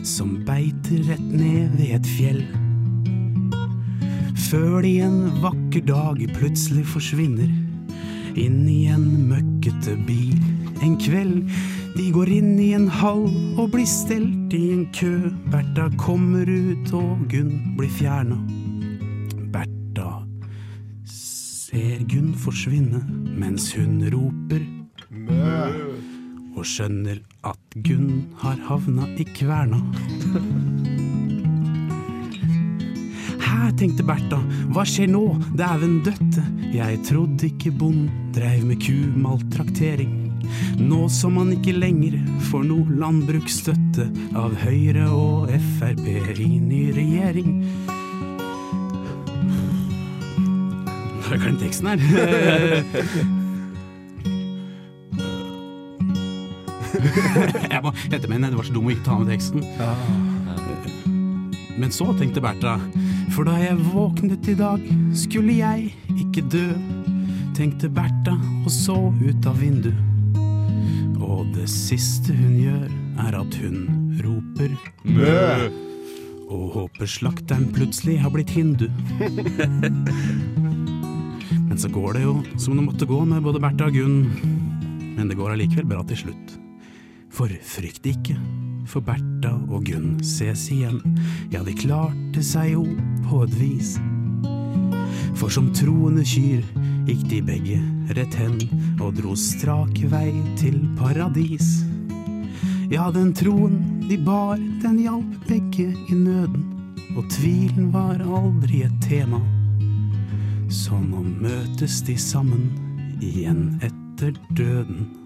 som 0.06 0.38
beiter 0.46 1.04
rett 1.10 1.28
ned 1.28 1.76
ved 1.76 1.98
et 1.98 2.16
fjell. 2.16 2.42
Før 4.48 4.80
de 4.80 4.94
en 5.04 5.16
vakker 5.42 5.82
dag 5.84 6.20
plutselig 6.32 6.86
forsvinner 6.88 7.50
inn 8.40 8.62
i 8.70 8.86
en 8.88 9.04
møkkete 9.28 9.92
bil. 10.06 10.38
En 10.80 10.94
kveld 10.96 11.50
de 11.98 12.06
går 12.14 12.30
inn 12.32 12.54
i 12.56 12.70
en 12.78 12.86
hall 12.88 13.26
og 13.58 13.74
blir 13.74 13.84
stelt 13.84 14.54
i 14.56 14.62
en 14.72 14.86
kø. 14.96 15.28
Bertha 15.52 15.90
kommer 16.00 16.48
ut 16.48 16.94
og 16.96 17.26
Gunn 17.28 17.76
blir 17.76 17.92
fjerna. 17.92 18.38
Bertha 19.52 20.22
ser 21.12 22.06
Gunn 22.08 22.32
forsvinne 22.32 23.04
mens 23.28 23.74
hun 23.76 24.00
roper 24.14 24.64
og 26.56 26.64
skjønner 26.64 27.20
at 27.44 27.82
Gunn 27.84 28.30
har 28.40 28.56
havna 28.70 29.12
i 29.20 29.28
kverna. 29.36 29.84
Tenkte 33.76 34.02
Bertha, 34.02 34.40
hva 34.72 34.82
skjer 34.88 35.10
nå, 35.12 35.36
dæven 35.58 35.98
døtte, 36.06 36.42
jeg 36.72 36.98
trodde 37.06 37.46
ikke 37.46 37.70
bond 37.78 38.08
dreiv 38.34 38.64
med 38.66 38.80
kumaltraktering. 38.82 40.14
Nå 40.80 41.08
som 41.12 41.36
han 41.38 41.52
ikke 41.54 41.72
lenger 41.76 42.16
får 42.48 42.62
noe 42.66 42.86
landbruksstøtte 42.98 44.08
av 44.38 44.54
Høyre 44.64 45.06
og 45.12 45.50
Frp 45.78 46.04
i 46.08 46.58
ny 46.62 46.92
regjering. 46.96 47.50
Nå 50.38 51.22
har 51.28 51.34
jeg 51.36 51.42
glemt 51.44 51.60
teksten 51.62 51.86
her. 51.92 51.98
jeg 57.68 57.80
må 57.84 57.90
hente 58.08 58.26
meg 58.26 58.36
inn, 58.38 58.48
det 58.48 58.58
var 58.58 58.66
så 58.66 58.74
dum 58.74 58.88
å 58.88 58.90
ikke 58.96 59.06
ta 59.06 59.14
med 59.20 59.28
teksten. 59.34 59.60
Men 61.78 61.90
så 61.94 62.06
tenkte 62.18 62.42
Bertha, 62.42 62.72
for 63.34 63.48
da 63.48 63.56
jeg 63.60 63.78
våknet 63.92 64.48
i 64.50 64.54
dag, 64.58 64.82
skulle 65.16 65.54
jeg 65.58 65.92
ikke 66.18 66.44
dø. 66.52 66.68
Tenkte 67.56 67.90
Bertha 67.90 68.36
og 68.64 68.70
så 68.72 68.96
ut 69.18 69.48
av 69.48 69.58
vinduet. 69.60 69.96
Og 71.18 71.48
det 71.52 71.66
siste 71.70 72.34
hun 72.34 72.56
gjør, 72.60 72.88
er 73.26 73.36
at 73.40 73.58
hun 73.60 73.78
roper 74.24 74.70
mø. 75.04 75.68
Og 76.48 76.64
håper 76.76 77.06
slakteren 77.10 77.68
plutselig 77.74 78.18
har 78.22 78.32
blitt 78.32 78.52
hindu. 78.54 78.86
Men 81.68 81.76
så 81.76 81.90
går 81.92 82.16
det 82.16 82.22
jo 82.24 82.38
som 82.56 82.78
det 82.78 82.86
måtte 82.86 83.08
gå 83.08 83.18
med 83.28 83.44
både 83.44 83.60
Bertha 83.62 83.90
og 83.90 83.98
Gunn. 83.98 84.22
Men 85.18 85.28
det 85.28 85.36
går 85.36 85.56
allikevel 85.56 85.90
bra 85.90 86.00
til 86.08 86.18
slutt. 86.24 86.46
For 87.34 87.52
frykt 87.74 88.04
ikke, 88.08 88.38
for 88.88 89.04
Bertha 89.04 89.27
og 89.46 89.84
Gunn 89.86 90.18
ses 90.24 90.66
igjen. 90.74 90.98
Ja, 91.52 91.62
de 91.62 91.74
klarte 91.78 92.42
seg 92.42 92.72
jo 92.72 92.84
på 93.28 93.44
et 93.46 93.54
vis. 93.60 93.96
For 95.38 95.52
som 95.54 95.68
troende 95.76 96.24
kyr 96.26 96.64
gikk 97.06 97.22
de 97.30 97.38
begge 97.46 97.78
rett 98.16 98.34
hen 98.40 98.56
og 98.98 99.14
dro 99.20 99.36
strak 99.38 100.00
vei 100.10 100.32
til 100.58 100.80
paradis. 100.98 101.84
Ja, 102.90 103.10
den 103.12 103.34
troen 103.36 103.78
de 104.08 104.16
bar, 104.24 104.56
den 104.82 104.98
hjalp 105.04 105.36
begge 105.48 105.92
i 105.92 106.16
nøden, 106.16 106.64
og 107.14 107.28
tvilen 107.36 107.92
var 107.92 108.22
aldri 108.24 108.82
et 108.86 108.98
tema. 109.04 109.40
Så 110.72 110.96
nå 111.00 111.22
møtes 111.44 112.00
de 112.08 112.16
sammen 112.20 112.70
igjen 113.20 113.78
etter 113.84 114.34
døden. 114.56 115.17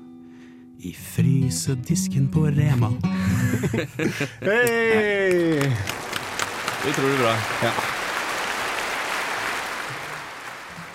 I 0.83 0.93
frysedisken 0.95 2.29
på 2.33 2.47
Rema. 2.51 2.89
Hei! 4.49 5.61
Utrolig 6.89 7.19
bra. 7.21 7.35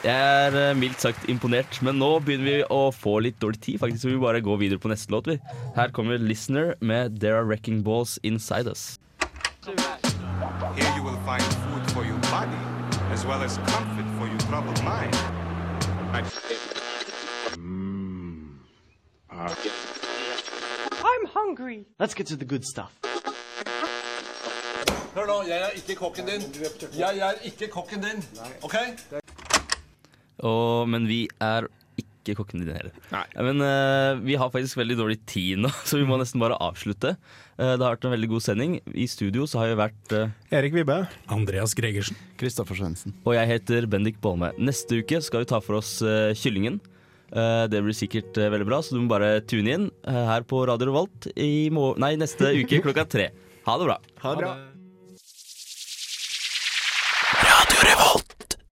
Jeg 0.04 0.16
er 0.16 0.58
eh, 0.60 0.74
mildt 0.76 1.00
sagt 1.04 1.30
imponert, 1.32 1.80
men 1.88 1.96
nå 2.02 2.10
begynner 2.20 2.50
vi 2.50 2.58
å 2.68 2.82
få 2.92 3.18
litt 3.24 3.40
dårlig 3.40 3.62
tid, 3.64 3.80
faktisk, 3.80 4.04
så 4.04 4.12
vi 4.12 4.20
bare 4.20 4.44
går 4.44 4.60
videre 4.66 4.84
på 4.84 4.92
neste 4.92 5.12
låt. 5.16 5.32
vi. 5.32 5.40
Her 5.80 5.96
kommer 5.96 6.20
Listener 6.20 6.76
med 6.82 7.22
There 7.22 7.40
Are 7.40 7.48
Wrecking 7.48 7.80
Balls 7.84 8.20
Inside 8.28 8.68
Us. 8.68 9.00
Here 9.64 10.92
you 11.00 11.04
will 11.04 11.20
find 11.24 11.44
food 11.64 11.92
for 11.96 12.04
your 12.04 12.20
body, 12.28 12.60
as 13.16 13.24
well 13.26 13.40
as 13.40 13.58
comfort 13.72 14.08
for 14.20 14.28
your 14.28 14.40
troubled 14.52 14.84
mind. 14.84 15.16
I'm 16.12 16.26
hungry. 21.48 21.86
Let's 22.00 22.14
get 22.14 22.28
to 22.28 22.36
the 22.36 22.46
good 22.46 22.66
stuff. 22.66 22.92
Hør 25.16 25.26
nå, 25.26 25.38
jeg 25.50 25.58
er 25.58 25.74
ikke 25.80 25.96
kokken 25.98 26.28
din. 26.30 26.44
Jeg 26.98 27.24
er 27.26 27.40
ikke 27.48 27.72
kokken 27.74 28.04
din. 28.06 28.22
OK? 28.62 28.76
Og, 30.46 30.86
men 30.94 31.08
vi 31.10 31.24
er 31.42 31.66
ikke 31.98 32.36
kokken 32.38 32.62
din 32.62 32.76
heller. 32.76 32.94
Nei. 33.10 33.24
men 33.48 33.64
uh, 33.64 34.20
vi 34.22 34.36
har 34.38 34.52
faktisk 34.54 34.78
veldig 34.78 34.98
dårlig 35.00 35.18
tid 35.26 35.64
nå, 35.64 35.72
så 35.90 35.98
vi 35.98 36.06
må 36.06 36.20
nesten 36.22 36.44
bare 36.44 36.60
avslutte. 36.62 37.16
Uh, 37.56 37.74
det 37.74 37.82
har 37.82 37.96
vært 37.96 38.06
en 38.06 38.14
veldig 38.14 38.30
god 38.36 38.46
sending. 38.46 38.78
I 38.94 39.08
studio 39.10 39.48
så 39.50 39.64
har 39.64 39.72
vi 39.72 39.80
vært 39.80 40.14
uh, 40.14 40.36
Erik 40.54 40.76
Vibbe. 40.78 41.00
Andreas 41.34 41.74
Gregersen. 41.80 42.20
Kristoffer 42.38 42.78
Svendsen. 42.78 43.16
Og 43.26 43.34
jeg 43.40 43.50
heter 43.56 43.90
Bendik 43.90 44.22
Bolme. 44.22 44.52
Neste 44.60 45.02
uke 45.02 45.24
skal 45.26 45.48
vi 45.48 45.50
ta 45.50 45.64
for 45.64 45.80
oss 45.80 45.98
kyllingen. 46.38 46.78
Eh, 47.32 47.66
det 47.68 47.84
blir 47.84 47.96
sikkert 47.96 48.38
eh, 48.40 48.52
veldig 48.54 48.70
bra, 48.70 48.80
så 48.84 48.96
du 48.96 49.04
må 49.04 49.12
bare 49.12 49.42
tune 49.50 49.74
inn 49.76 49.90
eh, 50.08 50.24
her 50.32 50.48
på 50.48 50.64
Radio 50.70 50.92
Revolt 50.92 51.28
nei, 51.36 52.16
neste 52.20 52.54
uke 52.56 52.82
klokka 52.86 53.08
tre. 53.10 53.30
Ha 53.68 53.78
det 53.80 53.92
bra. 53.92 54.02
Ha 54.24 54.34
det 54.34 54.44
bra. 54.46 54.56